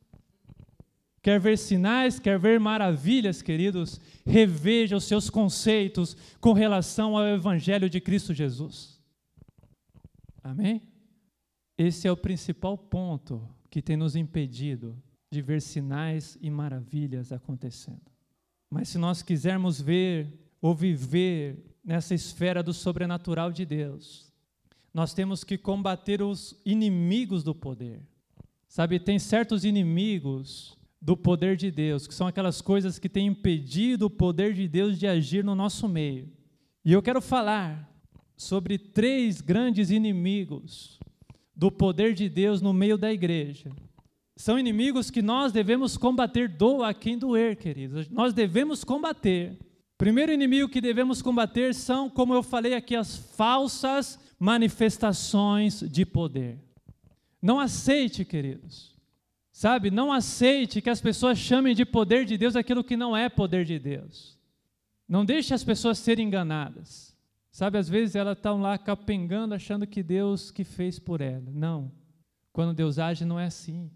[1.26, 4.00] Quer ver sinais, quer ver maravilhas, queridos?
[4.24, 9.02] Reveja os seus conceitos com relação ao Evangelho de Cristo Jesus.
[10.44, 10.84] Amém?
[11.76, 14.96] Esse é o principal ponto que tem nos impedido
[15.32, 18.06] de ver sinais e maravilhas acontecendo.
[18.70, 24.32] Mas se nós quisermos ver ou viver nessa esfera do sobrenatural de Deus,
[24.94, 28.00] nós temos que combater os inimigos do poder.
[28.68, 34.08] Sabe, tem certos inimigos do poder de Deus, que são aquelas coisas que têm impedido
[34.08, 36.28] o poder de Deus de agir no nosso meio.
[36.84, 37.88] E eu quero falar
[38.36, 41.00] sobre três grandes inimigos
[41.56, 43.72] do poder de Deus no meio da igreja.
[44.36, 48.10] São inimigos que nós devemos combater, doa quem doer, queridos.
[48.10, 49.60] Nós devemos combater.
[50.00, 56.58] Primeiro inimigo que devemos combater são, como eu falei aqui, as falsas manifestações de poder.
[57.40, 58.95] Não aceite, queridos,
[59.56, 63.30] Sabe, não aceite que as pessoas chamem de poder de Deus aquilo que não é
[63.30, 64.38] poder de Deus.
[65.08, 67.16] Não deixe as pessoas serem enganadas.
[67.50, 71.50] Sabe, às vezes elas estão lá capengando, achando que Deus que fez por ela.
[71.54, 71.90] Não.
[72.52, 73.90] Quando Deus age, não é assim.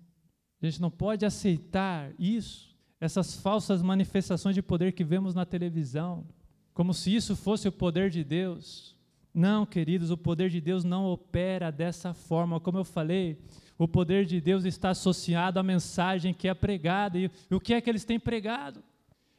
[0.62, 6.26] A gente não pode aceitar isso, essas falsas manifestações de poder que vemos na televisão,
[6.74, 8.95] como se isso fosse o poder de Deus.
[9.34, 12.62] Não, queridos, o poder de Deus não opera dessa forma.
[12.62, 13.38] Como eu falei,
[13.80, 17.18] o poder de Deus está associado à mensagem que é pregada.
[17.18, 18.84] E o que é que eles têm pregado?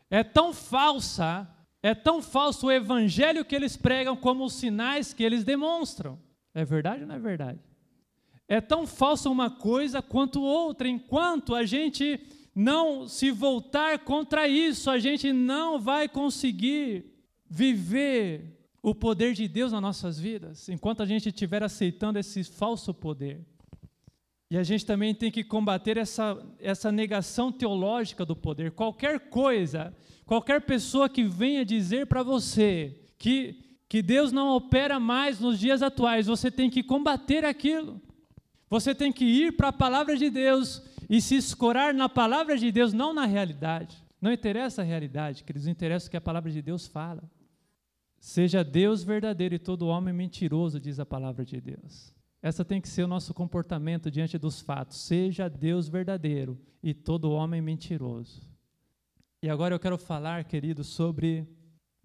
[0.08, 1.46] É tão falsa,
[1.82, 6.18] é tão falso o evangelho que eles pregam como os sinais que eles demonstram.
[6.54, 7.60] É verdade ou não é verdade?
[8.48, 12.18] É tão falsa uma coisa quanto outra, enquanto a gente
[12.54, 17.04] não se voltar contra isso, a gente não vai conseguir
[17.46, 22.94] viver o poder de Deus nas nossas vidas, enquanto a gente estiver aceitando esse falso
[22.94, 23.46] poder.
[24.50, 28.72] E a gente também tem que combater essa, essa negação teológica do poder.
[28.72, 29.94] Qualquer coisa,
[30.26, 35.82] qualquer pessoa que venha dizer para você que, que Deus não opera mais nos dias
[35.82, 38.02] atuais, você tem que combater aquilo.
[38.68, 42.72] Você tem que ir para a palavra de Deus e se escorar na palavra de
[42.72, 44.02] Deus, não na realidade.
[44.20, 47.22] Não interessa a realidade, queridos, interessa o que a palavra de Deus fala.
[48.18, 52.12] Seja Deus verdadeiro e todo homem mentiroso, diz a palavra de Deus.
[52.42, 54.96] Essa tem que ser o nosso comportamento diante dos fatos.
[54.98, 58.48] Seja Deus verdadeiro e todo homem mentiroso.
[59.42, 61.46] E agora eu quero falar, querido, sobre.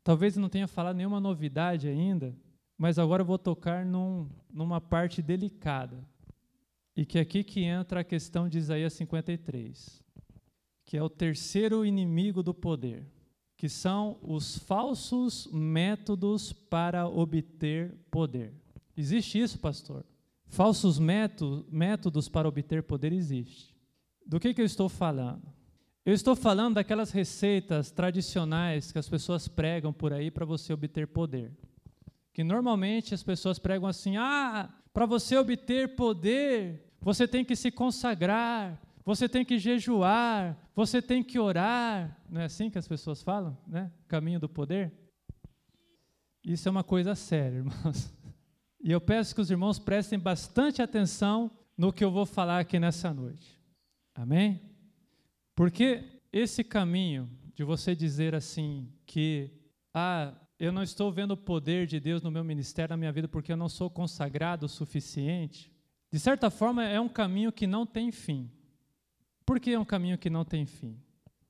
[0.03, 2.35] Talvez não tenha falado nenhuma novidade ainda,
[2.77, 6.03] mas agora eu vou tocar num, numa parte delicada.
[6.95, 10.01] E que é aqui que entra a questão de Isaías 53,
[10.85, 13.05] que é o terceiro inimigo do poder,
[13.57, 18.53] que são os falsos métodos para obter poder.
[18.95, 20.05] Existe isso, pastor?
[20.55, 23.75] Falsos métodos para obter poder existem.
[24.25, 25.43] Do que, que eu estou falando?
[26.05, 31.07] Eu estou falando daquelas receitas tradicionais que as pessoas pregam por aí para você obter
[31.07, 31.51] poder.
[32.33, 37.69] que normalmente as pessoas pregam assim: ah, para você obter poder, você tem que se
[37.69, 42.17] consagrar, você tem que jejuar, você tem que orar.
[42.29, 43.91] Não é assim que as pessoas falam, né?
[44.07, 44.93] Caminho do poder.
[46.45, 48.24] Isso é uma coisa séria, irmãos.
[48.85, 52.79] E eu peço que os irmãos prestem bastante atenção no que eu vou falar aqui
[52.79, 53.59] nessa noite.
[54.13, 54.61] Amém?
[55.55, 59.49] Porque esse caminho de você dizer assim que
[59.91, 63.27] ah, eu não estou vendo o poder de Deus no meu ministério, na minha vida,
[63.27, 65.73] porque eu não sou consagrado o suficiente,
[66.11, 68.51] de certa forma é um caminho que não tem fim.
[69.43, 70.95] Por que é um caminho que não tem fim?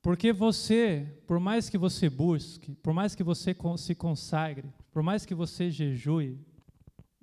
[0.02, 5.26] Porque você, por mais que você busque, por mais que você se consagre, por mais
[5.26, 6.40] que você jejue,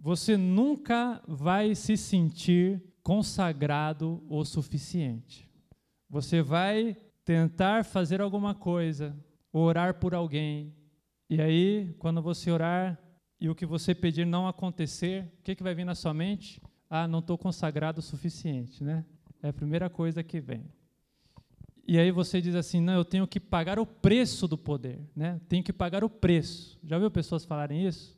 [0.03, 5.49] você nunca vai se sentir consagrado o suficiente.
[6.11, 9.17] Você vai tentar fazer alguma coisa,
[9.53, 10.75] orar por alguém,
[11.31, 13.01] e aí, quando você orar
[13.41, 16.61] e o que você pedir não acontecer, o que, que vai vir na sua mente?
[16.91, 19.03] Ah, não estou consagrado o suficiente, né?
[19.43, 20.71] É a primeira coisa que vem.
[21.89, 25.41] E aí você diz assim, não, eu tenho que pagar o preço do poder, né?
[25.49, 26.79] Tenho que pagar o preço.
[26.85, 28.15] Já viu pessoas falarem isso?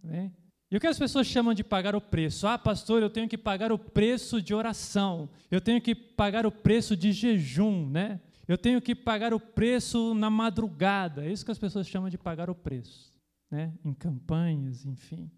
[0.00, 0.32] Amém?
[0.72, 2.46] E o que as pessoas chamam de pagar o preço?
[2.46, 5.28] Ah, pastor, eu tenho que pagar o preço de oração.
[5.50, 8.22] Eu tenho que pagar o preço de jejum, né?
[8.48, 11.26] Eu tenho que pagar o preço na madrugada.
[11.26, 13.12] É isso que as pessoas chamam de pagar o preço,
[13.50, 13.74] né?
[13.84, 15.30] Em campanhas, enfim.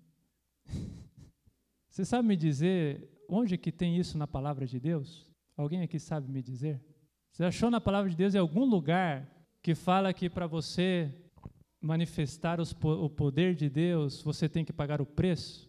[1.91, 5.29] Você sabe me dizer onde que tem isso na palavra de Deus?
[5.57, 6.81] Alguém aqui sabe me dizer?
[7.33, 9.29] Você achou na palavra de Deus em algum lugar
[9.61, 11.13] que fala que para você
[11.85, 15.69] manifestar os, o poder de Deus, você tem que pagar o preço?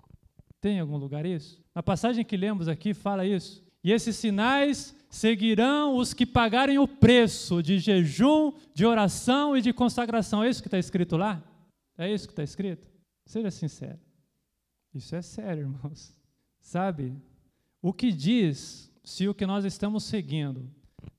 [0.62, 1.62] Tem em algum lugar isso?
[1.76, 3.62] Na passagem que lemos aqui fala isso.
[3.84, 9.74] E esses sinais seguirão os que pagarem o preço de jejum, de oração e de
[9.74, 10.42] consagração.
[10.42, 11.44] É isso que está escrito lá?
[11.98, 12.88] É isso que está escrito?
[13.26, 14.00] Seja sincero.
[14.94, 16.16] Isso é sério, irmãos.
[16.62, 17.14] Sabe?
[17.82, 20.68] O que diz se o que nós estamos seguindo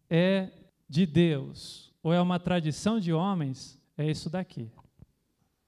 [0.08, 0.50] é
[0.88, 4.70] de Deus ou é uma tradição de homens, é isso daqui.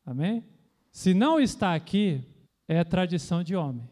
[0.09, 0.43] Amém?
[0.91, 2.25] Se não está aqui,
[2.67, 3.87] é tradição de homem.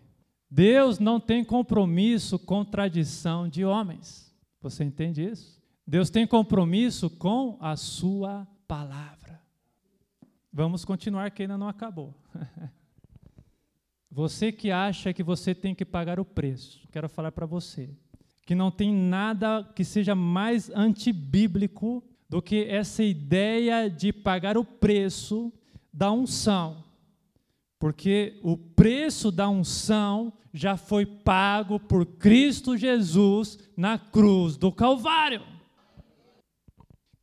[0.50, 4.34] Deus não tem compromisso com tradição de homens.
[4.62, 5.62] Você entende isso?
[5.86, 9.42] Deus tem compromisso com a sua palavra.
[10.50, 12.14] Vamos continuar que ainda não acabou.
[14.10, 17.90] Você que acha que você tem que pagar o preço, quero falar para você
[18.46, 24.64] que não tem nada que seja mais antibíblico do que essa ideia de pagar o
[24.64, 25.52] preço
[25.96, 26.84] da unção.
[27.78, 35.42] Porque o preço da unção já foi pago por Cristo Jesus na cruz do Calvário.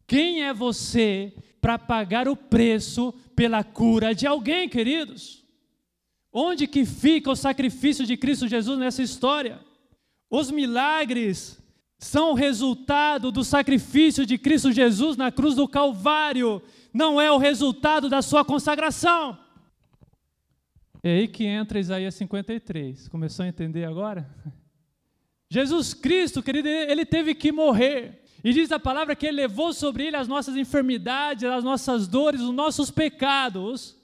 [0.08, 5.44] Quem é você para pagar o preço pela cura de alguém, queridos?
[6.32, 9.60] Onde que fica o sacrifício de Cristo Jesus nessa história?
[10.30, 11.60] Os milagres
[12.00, 16.62] são resultado do sacrifício de Cristo Jesus na cruz do Calvário
[16.94, 19.38] não é o resultado da sua consagração.
[21.02, 23.10] É aí que entra Isaías 53.
[23.10, 24.30] Começou a entender agora?
[25.50, 28.24] Jesus Cristo, querido, ele teve que morrer.
[28.44, 32.42] E diz a palavra que ele levou sobre ele as nossas enfermidades, as nossas dores,
[32.42, 33.98] os nossos pecados,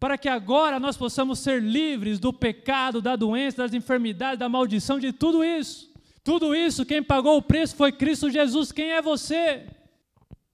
[0.00, 4.98] para que agora nós possamos ser livres do pecado, da doença, das enfermidades, da maldição,
[4.98, 5.92] de tudo isso.
[6.22, 8.70] Tudo isso, quem pagou o preço foi Cristo Jesus.
[8.70, 9.66] Quem é você?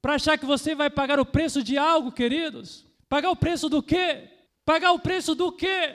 [0.04, 2.84] Para achar que você vai pagar o preço de algo, queridos.
[3.08, 4.24] Pagar o preço do quê?
[4.62, 5.94] Pagar o preço do quê?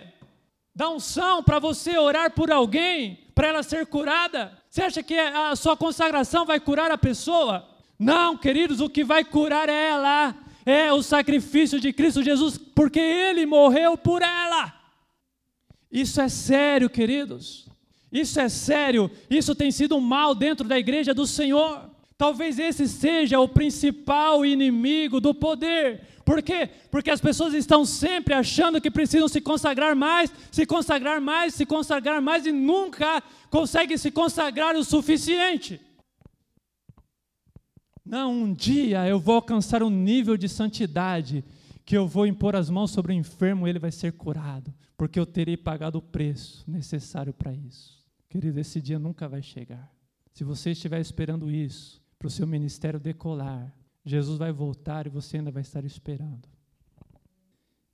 [0.74, 4.58] Da unção para você orar por alguém, para ela ser curada.
[4.68, 7.70] Você acha que a sua consagração vai curar a pessoa?
[8.00, 10.36] Não, queridos, o que vai curar é ela.
[10.66, 14.74] É o sacrifício de Cristo Jesus, porque ele morreu por ela.
[15.92, 17.68] Isso é sério, queridos.
[18.12, 19.12] Isso é sério.
[19.30, 21.99] Isso tem sido um mal dentro da igreja do Senhor.
[22.20, 26.02] Talvez esse seja o principal inimigo do poder.
[26.26, 26.70] Por quê?
[26.92, 31.66] Porque as pessoas estão sempre achando que precisam se consagrar mais, se consagrar mais, se
[31.66, 35.80] consagrar mais e nunca conseguem se consagrar o suficiente.
[38.06, 41.42] Não, um dia eu vou alcançar um nível de santidade
[41.86, 45.18] que eu vou impor as mãos sobre o enfermo e ele vai ser curado, porque
[45.18, 47.98] eu terei pagado o preço necessário para isso.
[48.28, 49.90] Querido, esse dia nunca vai chegar.
[50.34, 53.74] Se você estiver esperando isso, para o seu ministério decolar.
[54.06, 56.48] Jesus vai voltar e você ainda vai estar esperando.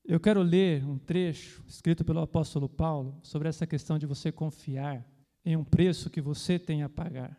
[0.03, 5.05] Eu quero ler um trecho escrito pelo apóstolo Paulo sobre essa questão de você confiar
[5.43, 7.31] em um preço que você tem a pagar.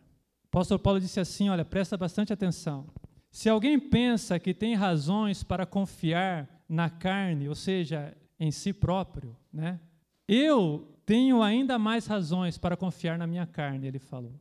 [0.44, 2.86] O apóstolo Paulo disse assim: olha, presta bastante atenção.
[3.30, 9.36] Se alguém pensa que tem razões para confiar na carne, ou seja, em si próprio,
[9.52, 9.80] né?
[10.28, 14.40] Eu tenho ainda mais razões para confiar na minha carne, ele falou.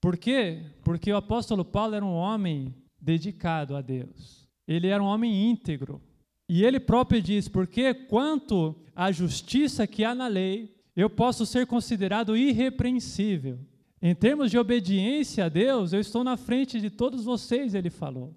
[0.00, 0.62] Por quê?
[0.82, 4.48] Porque o apóstolo Paulo era um homem dedicado a Deus.
[4.66, 6.00] Ele era um homem íntegro.
[6.48, 11.66] E ele próprio diz: porque quanto à justiça que há na lei, eu posso ser
[11.66, 13.58] considerado irrepreensível.
[14.02, 18.34] Em termos de obediência a Deus, eu estou na frente de todos vocês, ele falou.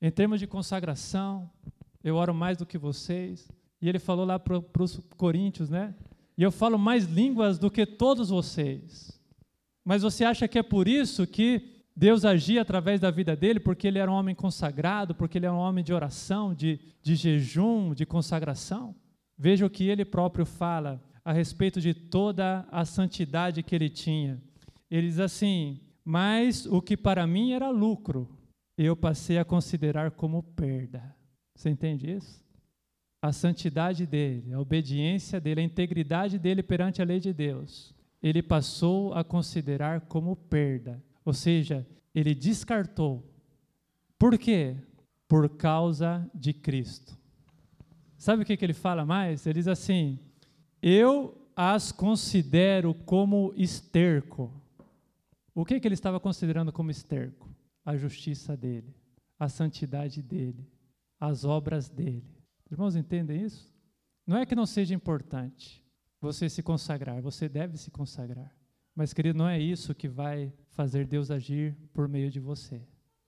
[0.00, 1.50] Em termos de consagração,
[2.02, 3.50] eu oro mais do que vocês.
[3.82, 5.94] E ele falou lá para os coríntios, né?
[6.38, 9.19] E eu falo mais línguas do que todos vocês.
[9.90, 13.58] Mas você acha que é por isso que Deus agia através da vida dele?
[13.58, 17.16] Porque ele era um homem consagrado, porque ele era um homem de oração, de, de
[17.16, 18.94] jejum, de consagração?
[19.36, 24.40] Veja o que ele próprio fala a respeito de toda a santidade que ele tinha.
[24.88, 28.30] Ele diz assim: Mas o que para mim era lucro,
[28.78, 31.02] eu passei a considerar como perda.
[31.56, 32.44] Você entende isso?
[33.20, 37.92] A santidade dele, a obediência dele, a integridade dele perante a lei de Deus,
[38.22, 41.02] ele passou a considerar como perda.
[41.24, 43.24] Ou seja, ele descartou.
[44.18, 44.76] Por quê?
[45.26, 47.18] Por causa de Cristo.
[48.18, 49.46] Sabe o que, que ele fala mais?
[49.46, 50.18] Ele diz assim:
[50.82, 54.52] Eu as considero como esterco.
[55.54, 57.48] O que, que ele estava considerando como esterco?
[57.84, 58.94] A justiça dele,
[59.38, 60.68] a santidade dele,
[61.18, 62.24] as obras dele.
[62.70, 63.74] Irmãos, entendem isso?
[64.26, 65.84] Não é que não seja importante
[66.20, 68.54] você se consagrar, você deve se consagrar.
[68.94, 72.82] Mas, querido, não é isso que vai fazer Deus agir por meio de você.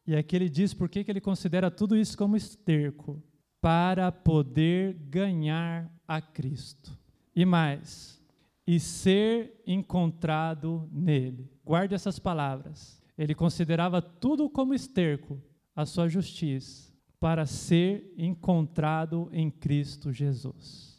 [0.07, 3.23] E aqui ele diz por que ele considera tudo isso como esterco
[3.61, 6.99] para poder ganhar a Cristo.
[7.35, 8.21] E mais,
[8.67, 11.51] e ser encontrado nele.
[11.65, 13.01] Guarde essas palavras.
[13.17, 15.41] Ele considerava tudo como esterco,
[15.75, 20.92] a sua justiça, para ser encontrado em Cristo Jesus.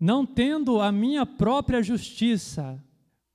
[0.00, 2.82] Não tendo a minha própria justiça,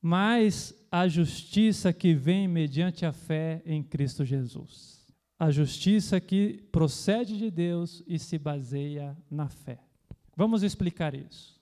[0.01, 5.05] mas a justiça que vem mediante a fé em Cristo Jesus.
[5.37, 9.79] A justiça que procede de Deus e se baseia na fé.
[10.35, 11.61] Vamos explicar isso.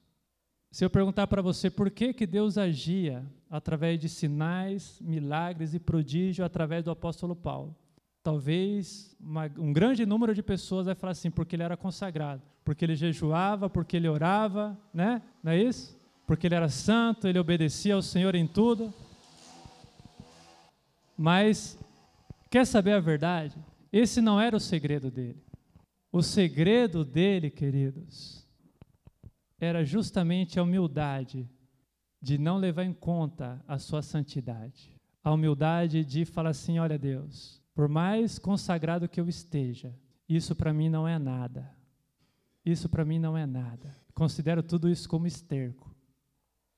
[0.72, 5.80] Se eu perguntar para você por que, que Deus agia através de sinais, milagres e
[5.80, 7.76] prodígio através do apóstolo Paulo,
[8.24, 12.86] talvez uma, um grande número de pessoas vai falar assim, porque ele era consagrado, porque
[12.86, 15.22] ele jejuava, porque ele orava, né?
[15.44, 16.00] Não é isso?
[16.26, 18.94] Porque ele era santo, ele obedecia ao Senhor em tudo.
[21.18, 21.78] Mas
[22.50, 23.58] quer saber a verdade?
[23.92, 25.44] Esse não era o segredo dele.
[26.12, 28.48] O segredo dele, queridos,
[29.60, 31.50] era justamente a humildade
[32.22, 34.96] de não levar em conta a sua santidade.
[35.24, 39.98] A humildade de falar assim: olha, Deus, por mais consagrado que eu esteja,
[40.28, 41.76] isso para mim não é nada.
[42.66, 43.96] Isso para mim não é nada.
[44.14, 45.94] Considero tudo isso como esterco.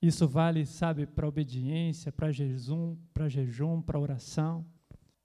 [0.01, 4.65] Isso vale, sabe, para obediência, para jejum, para jejum, para oração.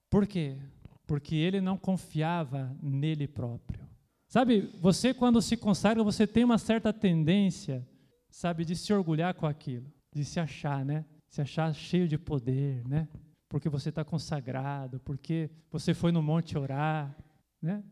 [0.09, 0.59] Por quê?
[1.07, 3.87] Porque ele não confiava nele próprio.
[4.27, 7.87] Sabe, você quando se consagra, você tem uma certa tendência,
[8.29, 11.05] sabe, de se orgulhar com aquilo, de se achar, né?
[11.29, 13.09] Se achar cheio de poder, né?
[13.51, 17.15] Porque você está consagrado, porque você foi no monte orar,
[17.61, 17.83] né?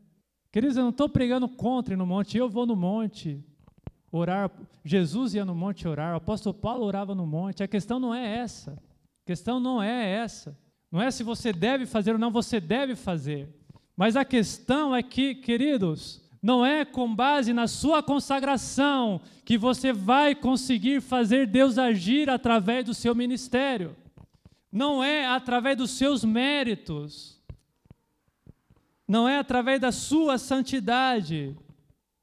[0.50, 3.44] Queridos, eu não estou pregando contra ir no monte, eu vou no monte
[4.10, 4.50] orar.
[4.84, 7.62] Jesus ia no monte orar, o apóstolo Paulo orava no monte.
[7.62, 8.72] A questão não é essa.
[8.72, 10.56] A questão não é essa.
[10.90, 13.52] Não é se você deve fazer ou não, você deve fazer.
[13.96, 19.92] Mas a questão é que, queridos, não é com base na sua consagração que você
[19.92, 23.94] vai conseguir fazer Deus agir através do seu ministério.
[24.70, 27.42] Não é através dos seus méritos.
[29.06, 31.56] Não é através da sua santidade.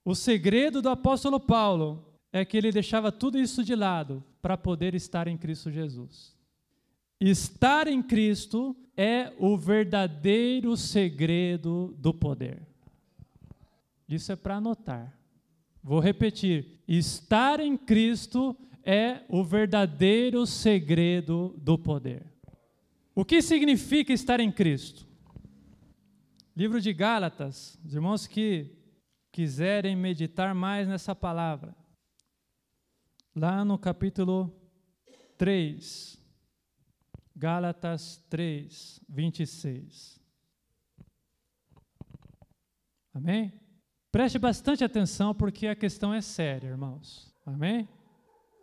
[0.03, 4.93] O segredo do apóstolo Paulo é que ele deixava tudo isso de lado para poder
[4.93, 6.35] estar em Cristo Jesus.
[7.19, 12.61] Estar em Cristo é o verdadeiro segredo do poder.
[14.07, 15.17] Isso é para anotar.
[15.81, 22.34] Vou repetir: estar em Cristo é o verdadeiro segredo do poder.
[23.15, 25.07] O que significa estar em Cristo?
[26.53, 28.75] Livro de Gálatas, os irmãos que
[29.31, 31.73] quiserem meditar mais nessa palavra,
[33.33, 34.53] lá no capítulo
[35.37, 36.21] 3,
[37.33, 40.19] Gálatas 3, 26.
[43.13, 43.53] Amém?
[44.11, 47.33] Preste bastante atenção porque a questão é séria, irmãos.
[47.45, 47.87] Amém?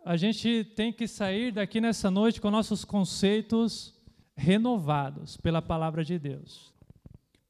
[0.05, 4.02] A gente tem que sair daqui nessa noite com nossos conceitos
[4.35, 6.73] renovados pela palavra de Deus.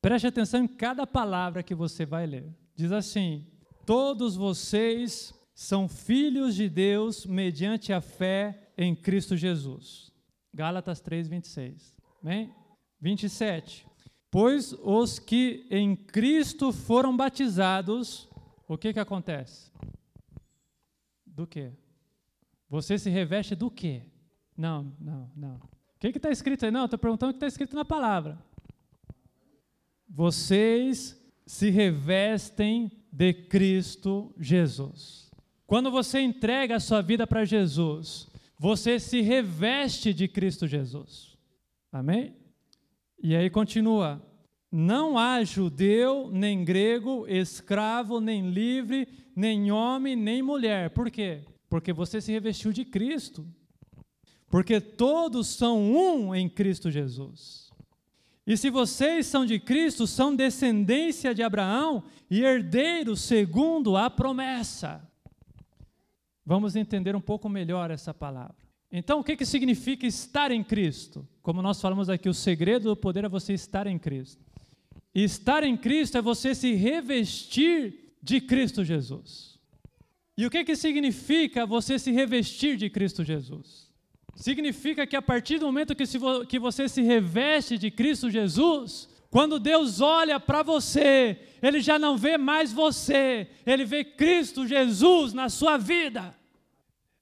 [0.01, 2.53] Preste atenção em cada palavra que você vai ler.
[2.75, 3.47] Diz assim:
[3.85, 10.11] Todos vocês são filhos de Deus mediante a fé em Cristo Jesus.
[10.53, 11.95] Gálatas 3, 26.
[12.21, 12.53] Bem?
[12.99, 13.87] 27.
[14.29, 18.27] Pois os que em Cristo foram batizados,
[18.67, 19.71] o que que acontece?
[21.25, 21.71] Do que?
[22.69, 24.03] Você se reveste do quê?
[24.57, 25.72] Não, não, não.
[26.11, 26.71] Que está escrito aí?
[26.71, 28.37] Não, estou perguntando o que está escrito na palavra.
[30.07, 35.31] Vocês se revestem de Cristo Jesus.
[35.65, 38.27] Quando você entrega a sua vida para Jesus,
[38.59, 41.37] você se reveste de Cristo Jesus.
[41.91, 42.35] Amém?
[43.21, 44.21] E aí continua:
[44.71, 50.89] não há judeu, nem grego, escravo, nem livre, nem homem, nem mulher.
[50.89, 51.43] Por quê?
[51.69, 53.47] Porque você se revestiu de Cristo.
[54.53, 57.71] Porque todos são um em Cristo Jesus.
[58.45, 65.09] E se vocês são de Cristo, são descendência de Abraão e herdeiros segundo a promessa.
[66.45, 68.55] Vamos entender um pouco melhor essa palavra.
[68.91, 71.27] Então, o que, que significa estar em Cristo?
[71.41, 74.45] Como nós falamos aqui, o segredo do poder é você estar em Cristo.
[75.15, 79.57] E estar em Cristo é você se revestir de Cristo Jesus.
[80.37, 83.82] E o que, que significa você se revestir de Cristo Jesus?
[84.35, 88.29] Significa que a partir do momento que, se vo, que você se reveste de Cristo
[88.29, 94.67] Jesus, quando Deus olha para você, Ele já não vê mais você, Ele vê Cristo
[94.67, 96.35] Jesus na sua vida.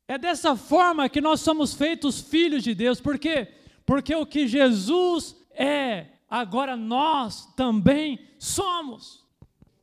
[0.07, 3.47] É dessa forma que nós somos feitos filhos de Deus, por quê?
[3.85, 9.25] Porque o que Jesus é, agora nós também somos.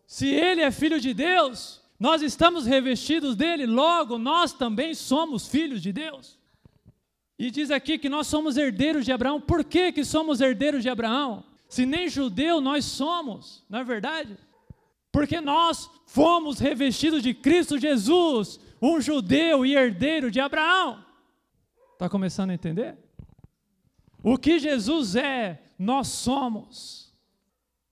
[0.06, 5.82] Se Ele é filho de Deus, nós estamos revestidos dele, logo nós também somos filhos
[5.82, 6.37] de Deus.
[7.38, 9.40] E diz aqui que nós somos herdeiros de Abraão.
[9.40, 11.44] Por que, que somos herdeiros de Abraão?
[11.68, 14.36] Se nem judeu nós somos, não é verdade?
[15.12, 21.04] Porque nós fomos revestidos de Cristo Jesus, um judeu e herdeiro de Abraão.
[21.92, 22.96] Está começando a entender?
[24.22, 27.12] O que Jesus é, nós somos.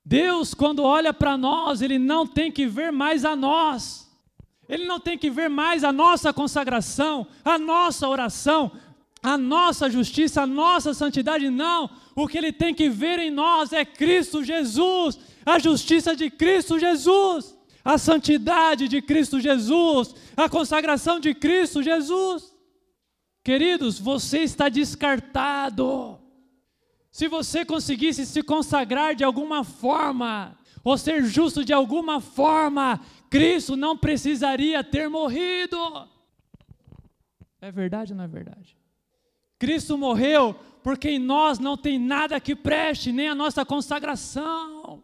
[0.05, 4.07] Deus, quando olha para nós, Ele não tem que ver mais a nós.
[4.69, 8.73] Ele não tem que ver mais a nossa consagração, a nossa oração,
[9.27, 11.91] a nossa justiça, a nossa santidade, não.
[12.15, 16.79] O que ele tem que ver em nós é Cristo Jesus, a justiça de Cristo
[16.79, 22.55] Jesus, a santidade de Cristo Jesus, a consagração de Cristo Jesus.
[23.43, 26.21] Queridos, você está descartado.
[27.11, 33.75] Se você conseguisse se consagrar de alguma forma, ou ser justo de alguma forma, Cristo
[33.75, 35.77] não precisaria ter morrido.
[37.61, 38.76] É verdade ou não é verdade?
[39.59, 45.03] Cristo morreu porque em nós não tem nada que preste, nem a nossa consagração.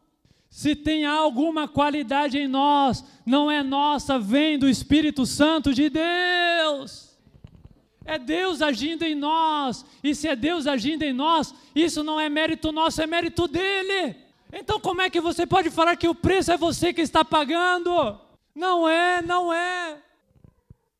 [0.48, 7.18] Se tem alguma qualidade em nós, não é nossa, vem do Espírito Santo de Deus.
[8.04, 12.28] É Deus agindo em nós, e se é Deus agindo em nós, isso não é
[12.28, 14.16] mérito nosso, é mérito dele.
[14.52, 18.20] Então, como é que você pode falar que o preço é você que está pagando?
[18.54, 19.96] Não é, não é,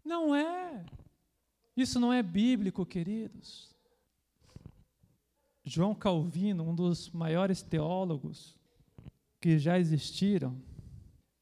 [0.05, 0.82] não é.
[1.77, 3.75] Isso não é bíblico, queridos.
[5.64, 8.59] João Calvino, um dos maiores teólogos
[9.41, 10.61] que já existiram,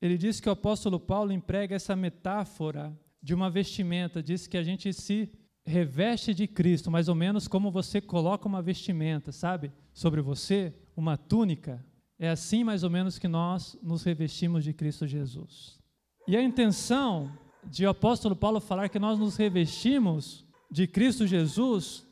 [0.01, 4.63] ele diz que o apóstolo Paulo emprega essa metáfora de uma vestimenta, diz que a
[4.63, 5.31] gente se
[5.65, 11.17] reveste de Cristo, mais ou menos como você coloca uma vestimenta, sabe, sobre você, uma
[11.17, 11.85] túnica.
[12.19, 15.79] É assim mais ou menos que nós nos revestimos de Cristo Jesus.
[16.27, 17.31] E a intenção
[17.69, 22.07] de o apóstolo Paulo falar que nós nos revestimos de Cristo Jesus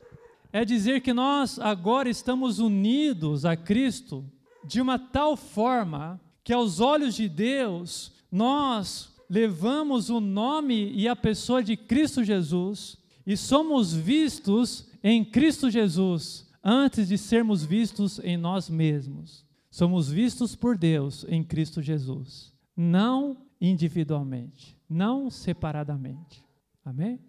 [0.52, 4.24] é dizer que nós agora estamos unidos a Cristo
[4.64, 11.14] de uma tal forma que aos olhos de Deus nós levamos o nome e a
[11.14, 12.96] pessoa de Cristo Jesus
[13.26, 19.46] e somos vistos em Cristo Jesus antes de sermos vistos em nós mesmos.
[19.70, 26.44] Somos vistos por Deus em Cristo Jesus, não individualmente não separadamente.
[26.84, 27.20] Amém?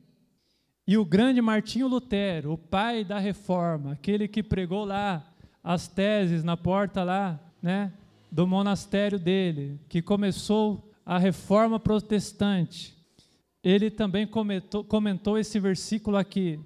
[0.87, 5.23] E o grande Martinho Lutero, o pai da reforma, aquele que pregou lá
[5.63, 7.93] as teses na porta lá, né,
[8.31, 12.97] do monastério dele, que começou a reforma protestante.
[13.63, 16.59] Ele também comentou, comentou esse versículo aqui.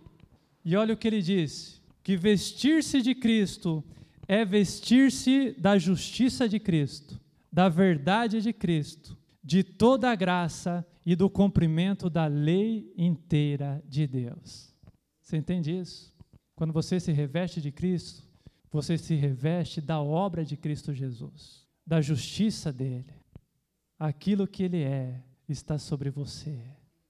[0.63, 3.83] E olha o que ele disse: que vestir-se de Cristo
[4.27, 7.19] é vestir-se da justiça de Cristo,
[7.51, 14.07] da verdade de Cristo, de toda a graça e do cumprimento da lei inteira de
[14.07, 14.73] Deus.
[15.21, 16.13] Você entende isso?
[16.55, 18.23] Quando você se reveste de Cristo,
[18.71, 23.13] você se reveste da obra de Cristo Jesus, da justiça dele.
[23.99, 26.59] Aquilo que ele é está sobre você.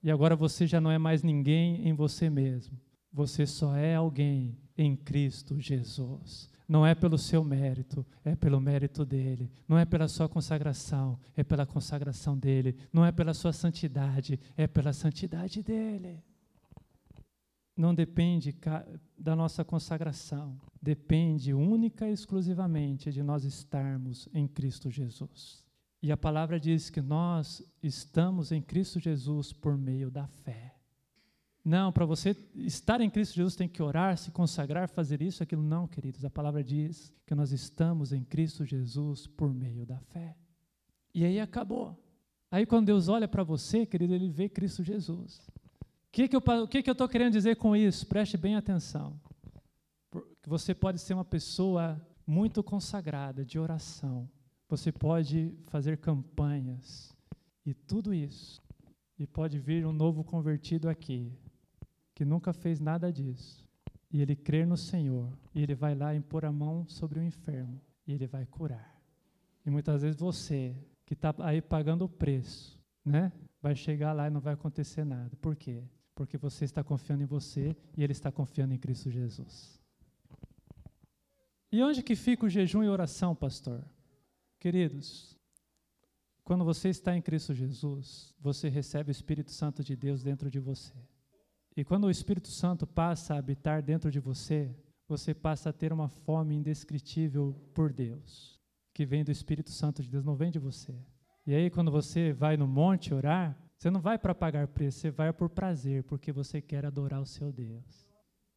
[0.02, 2.78] E agora você já não é mais ninguém em você mesmo.
[3.12, 6.50] Você só é alguém em Cristo Jesus.
[6.68, 9.52] Não é pelo seu mérito, é pelo mérito dele.
[9.68, 12.76] Não é pela sua consagração, é pela consagração dele.
[12.92, 16.24] Não é pela sua santidade, é pela santidade dele.
[17.76, 18.56] Não depende
[19.18, 25.64] da nossa consagração, depende única e exclusivamente de nós estarmos em Cristo Jesus.
[26.02, 30.73] E a palavra diz que nós estamos em Cristo Jesus por meio da fé.
[31.64, 35.64] Não, para você estar em Cristo Jesus tem que orar, se consagrar, fazer isso, aquilo.
[35.64, 36.26] Não, queridos.
[36.26, 40.36] A palavra diz que nós estamos em Cristo Jesus por meio da fé.
[41.14, 41.98] E aí acabou.
[42.52, 45.40] Aí quando Deus olha para você, querido, Ele vê Cristo Jesus.
[45.80, 48.06] O que, que eu que que estou querendo dizer com isso?
[48.08, 49.20] Preste bem atenção.
[50.46, 54.30] Você pode ser uma pessoa muito consagrada de oração.
[54.68, 57.16] Você pode fazer campanhas
[57.66, 58.62] e tudo isso.
[59.18, 61.32] E pode vir um novo convertido aqui,
[62.14, 63.68] que nunca fez nada disso,
[64.12, 67.82] e ele crer no Senhor, e ele vai lá impor a mão sobre o enfermo,
[68.06, 68.94] e ele vai curar.
[69.66, 74.30] E muitas vezes você, que está aí pagando o preço, né, vai chegar lá e
[74.30, 75.36] não vai acontecer nada.
[75.38, 75.84] Por quê?
[76.14, 79.80] Porque você está confiando em você e ele está confiando em Cristo Jesus.
[81.72, 83.84] E onde que fica o jejum e oração, pastor?
[84.60, 85.36] Queridos,
[86.44, 90.60] quando você está em Cristo Jesus, você recebe o Espírito Santo de Deus dentro de
[90.60, 90.94] você.
[91.76, 94.76] E quando o Espírito Santo passa a habitar dentro de você,
[95.08, 98.60] você passa a ter uma fome indescritível por Deus,
[98.94, 100.94] que vem do Espírito Santo de Deus, não vem de você.
[101.46, 105.12] E aí, quando você vai no monte orar, você não vai para pagar preço, você
[105.12, 108.08] vai por prazer, porque você quer adorar o seu Deus.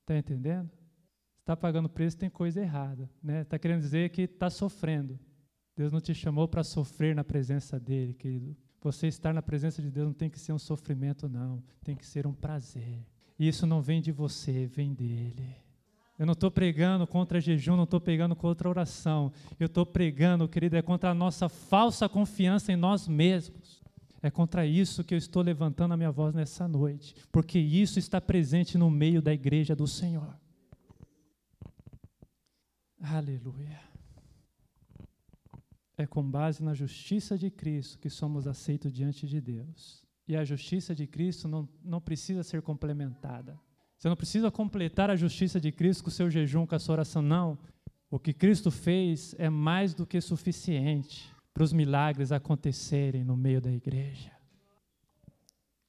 [0.02, 0.70] Está entendendo?
[1.40, 3.04] Está pagando preço, tem coisa errada.
[3.04, 3.44] Está né?
[3.44, 5.18] Tá querendo dizer que está sofrendo.
[5.76, 8.56] Deus não te chamou para sofrer na presença dele, querido.
[8.86, 11.60] Você estar na presença de Deus não tem que ser um sofrimento, não.
[11.82, 13.04] Tem que ser um prazer.
[13.36, 15.56] E isso não vem de você, vem dele.
[16.16, 19.32] Eu não estou pregando contra jejum, não estou pregando contra oração.
[19.58, 23.82] Eu estou pregando, querido, é contra a nossa falsa confiança em nós mesmos.
[24.22, 28.20] É contra isso que eu estou levantando a minha voz nessa noite, porque isso está
[28.20, 30.38] presente no meio da igreja do Senhor.
[33.02, 33.80] Aleluia.
[35.96, 40.04] É com base na justiça de Cristo que somos aceitos diante de Deus.
[40.28, 43.58] E a justiça de Cristo não, não precisa ser complementada.
[43.96, 46.94] Você não precisa completar a justiça de Cristo com o seu jejum, com a sua
[46.94, 47.58] oração, não.
[48.10, 53.60] O que Cristo fez é mais do que suficiente para os milagres acontecerem no meio
[53.60, 54.30] da igreja.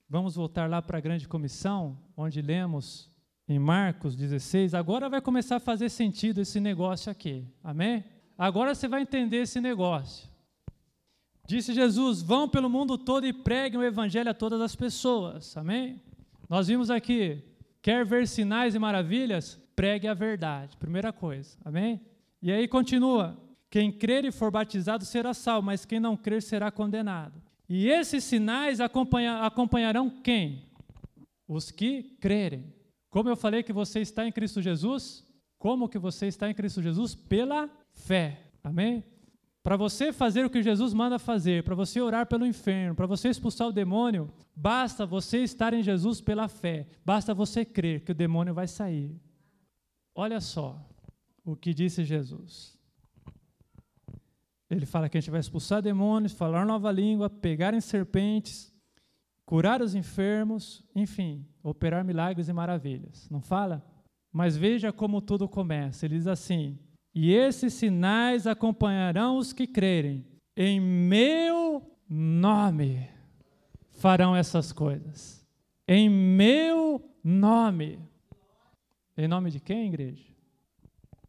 [0.09, 3.11] Vamos voltar lá para a grande comissão, onde lemos
[3.47, 4.73] em Marcos 16.
[4.73, 7.45] Agora vai começar a fazer sentido esse negócio aqui.
[7.61, 8.05] Amém?
[8.37, 10.29] Agora você vai entender esse negócio.
[11.47, 15.55] Disse Jesus: Vão pelo mundo todo e preguem o evangelho a todas as pessoas.
[15.57, 16.01] Amém?
[16.47, 17.41] Nós vimos aqui:
[17.81, 19.59] quer ver sinais e maravilhas?
[19.75, 20.75] Pregue a verdade.
[20.77, 21.57] Primeira coisa.
[21.63, 22.01] Amém?
[22.41, 23.37] E aí continua:
[23.69, 27.41] Quem crer e for batizado será salvo, mas quem não crer será condenado.
[27.69, 30.63] E esses sinais acompanha, acompanharão quem?
[31.47, 32.73] Os que crerem.
[33.09, 35.26] Como eu falei que você está em Cristo Jesus?
[35.57, 37.15] Como que você está em Cristo Jesus?
[37.15, 38.51] Pela fé.
[38.63, 39.03] Amém?
[39.63, 43.27] Para você fazer o que Jesus manda fazer, para você orar pelo inferno, para você
[43.27, 48.15] expulsar o demônio, basta você estar em Jesus pela fé, basta você crer que o
[48.15, 49.19] demônio vai sair.
[50.15, 50.81] Olha só
[51.43, 52.79] o que disse Jesus.
[54.69, 58.73] Ele fala que a gente vai expulsar demônios, falar nova língua, pegar em serpentes,
[59.45, 63.29] curar os enfermos, enfim, operar milagres e maravilhas.
[63.29, 63.85] Não fala?
[64.31, 66.05] Mas veja como tudo começa.
[66.05, 66.77] Ele diz assim:
[67.19, 70.23] e esses sinais acompanharão os que crerem.
[70.55, 73.09] Em meu nome
[73.89, 75.43] farão essas coisas.
[75.87, 77.99] Em meu nome.
[79.17, 80.31] Em nome de quem, igreja?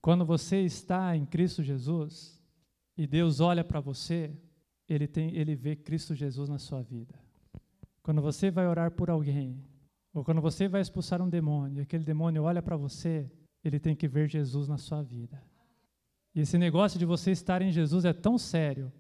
[0.03, 2.39] Quando você está em Cristo Jesus
[2.95, 4.37] e Deus olha para você,
[4.87, 7.19] ele, tem, ele vê Cristo Jesus na sua vida.
[8.03, 9.65] Quando você vai orar por alguém,
[10.19, 13.31] ou quando você vai expulsar um demônio, e aquele demônio olha para você,
[13.63, 15.43] ele tem que ver Jesus na sua vida.
[16.35, 18.93] E esse negócio de você estar em Jesus é tão sério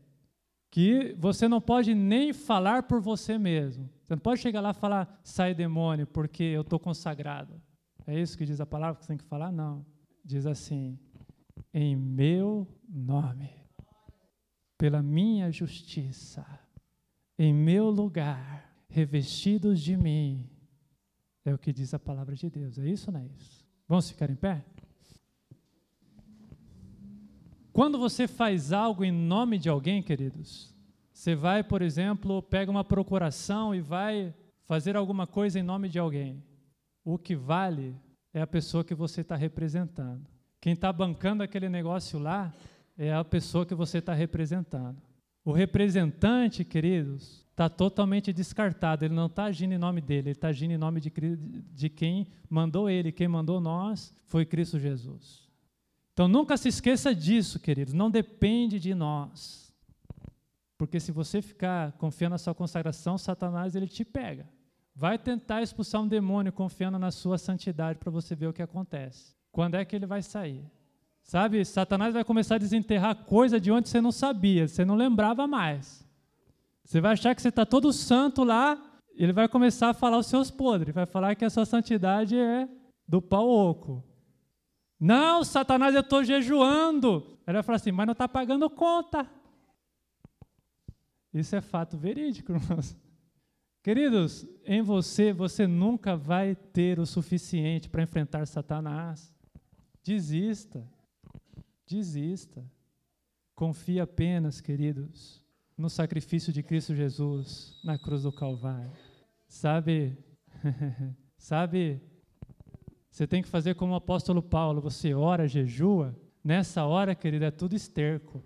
[0.71, 3.91] que você não pode nem falar por você mesmo.
[4.03, 7.61] Você não pode chegar lá e falar, sai demônio, porque eu estou consagrado.
[8.07, 9.51] É isso que diz a palavra que você tem que falar?
[9.51, 9.85] Não.
[10.25, 10.99] Diz assim,
[11.73, 13.51] em meu nome,
[14.77, 16.47] pela minha justiça,
[17.39, 20.49] em meu lugar, revestidos de mim.
[21.49, 22.79] É o que diz a palavra de Deus.
[22.79, 23.67] É isso ou não é isso?
[23.89, 24.63] Vamos ficar em pé?
[27.73, 30.75] Quando você faz algo em nome de alguém, queridos,
[31.11, 34.35] você vai, por exemplo, pega uma procuração e vai
[34.65, 36.45] fazer alguma coisa em nome de alguém.
[37.03, 37.97] O que vale
[38.35, 40.29] é a pessoa que você está representando.
[40.61, 42.53] Quem está bancando aquele negócio lá
[42.99, 45.01] é a pessoa que você está representando.
[45.49, 49.07] O representante, queridos, está totalmente descartado.
[49.07, 52.27] Ele não está agindo em nome dele, ele está agindo em nome de, de quem
[52.51, 53.11] mandou ele.
[53.11, 55.49] Quem mandou nós foi Cristo Jesus.
[56.13, 57.95] Então nunca se esqueça disso, queridos.
[57.95, 59.73] Não depende de nós.
[60.77, 64.47] Porque se você ficar confiando na sua consagração, Satanás ele te pega.
[64.95, 69.35] Vai tentar expulsar um demônio confiando na sua santidade para você ver o que acontece.
[69.51, 70.63] Quando é que ele vai sair?
[71.29, 75.47] Sabe, Satanás vai começar a desenterrar coisa de onde você não sabia, você não lembrava
[75.47, 76.03] mais.
[76.83, 78.83] Você vai achar que você está todo santo lá,
[79.15, 82.67] ele vai começar a falar os seus podres, vai falar que a sua santidade é
[83.07, 84.03] do pau oco.
[84.99, 87.39] Não, Satanás, eu estou jejuando.
[87.47, 89.31] Ele vai falar assim, mas não está pagando conta.
[91.35, 92.97] Isso é fato verídico, irmãos.
[93.83, 99.31] Queridos, em você, você nunca vai ter o suficiente para enfrentar Satanás.
[100.03, 100.89] Desista.
[101.89, 102.65] Desista.
[103.55, 105.43] Confie apenas, queridos,
[105.77, 108.93] no sacrifício de Cristo Jesus na cruz do Calvário.
[109.49, 110.17] Sabe,
[111.37, 112.01] sabe,
[113.11, 116.15] você tem que fazer como o apóstolo Paulo, você ora, jejua,
[116.45, 118.45] nessa hora, querido, é tudo esterco.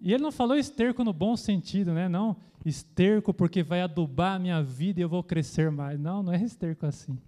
[0.00, 2.08] E ele não falou esterco no bom sentido, né?
[2.08, 5.98] Não, esterco porque vai adubar a minha vida e eu vou crescer mais.
[5.98, 7.18] Não, não é esterco assim.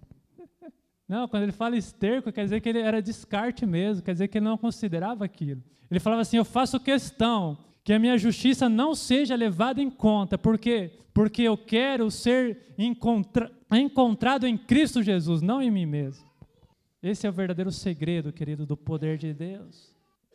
[1.11, 4.37] Não, quando ele fala esterco, quer dizer que ele era descarte mesmo, quer dizer que
[4.37, 5.61] ele não considerava aquilo.
[5.89, 10.37] Ele falava assim: Eu faço questão que a minha justiça não seja levada em conta,
[10.37, 10.89] por quê?
[11.13, 16.25] Porque eu quero ser encontra encontrado em Cristo Jesus, não em mim mesmo.
[17.03, 19.90] Esse é o verdadeiro segredo, querido, do poder de Deus.